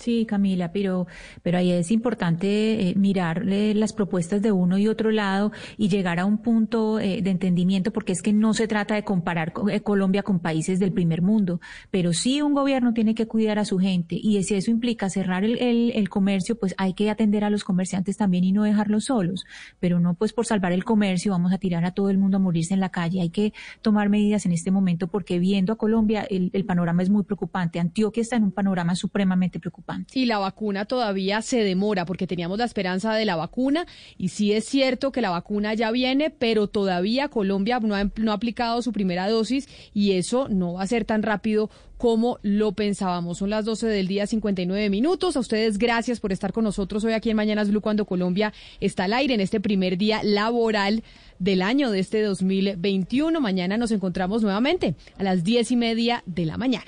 [0.00, 1.06] Sí, Camila, pero,
[1.42, 5.90] pero ahí es importante eh, mirar eh, las propuestas de uno y otro lado y
[5.90, 9.52] llegar a un punto eh, de entendimiento, porque es que no se trata de comparar
[9.82, 13.78] Colombia con países del primer mundo, pero sí un gobierno tiene que cuidar a su
[13.78, 17.62] gente y si eso implica cerrar el, el, comercio, pues hay que atender a los
[17.62, 19.44] comerciantes también y no dejarlos solos,
[19.80, 22.40] pero no pues por salvar el comercio vamos a tirar a todo el mundo a
[22.40, 23.20] morirse en la calle.
[23.20, 27.10] Hay que tomar medidas en este momento porque viendo a Colombia el, el panorama es
[27.10, 27.78] muy preocupante.
[27.78, 29.89] Antioquia está en un panorama supremamente preocupante.
[30.12, 33.86] Y la vacuna todavía se demora porque teníamos la esperanza de la vacuna
[34.18, 38.32] y sí es cierto que la vacuna ya viene, pero todavía Colombia no ha, no
[38.32, 41.70] ha aplicado su primera dosis y eso no va a ser tan rápido
[42.00, 43.38] como lo pensábamos.
[43.38, 45.36] Son las 12 del día, 59 minutos.
[45.36, 49.04] A ustedes gracias por estar con nosotros hoy aquí en Mañanas Blue cuando Colombia está
[49.04, 51.04] al aire en este primer día laboral
[51.38, 53.38] del año de este 2021.
[53.42, 56.86] Mañana nos encontramos nuevamente a las diez y media de la mañana.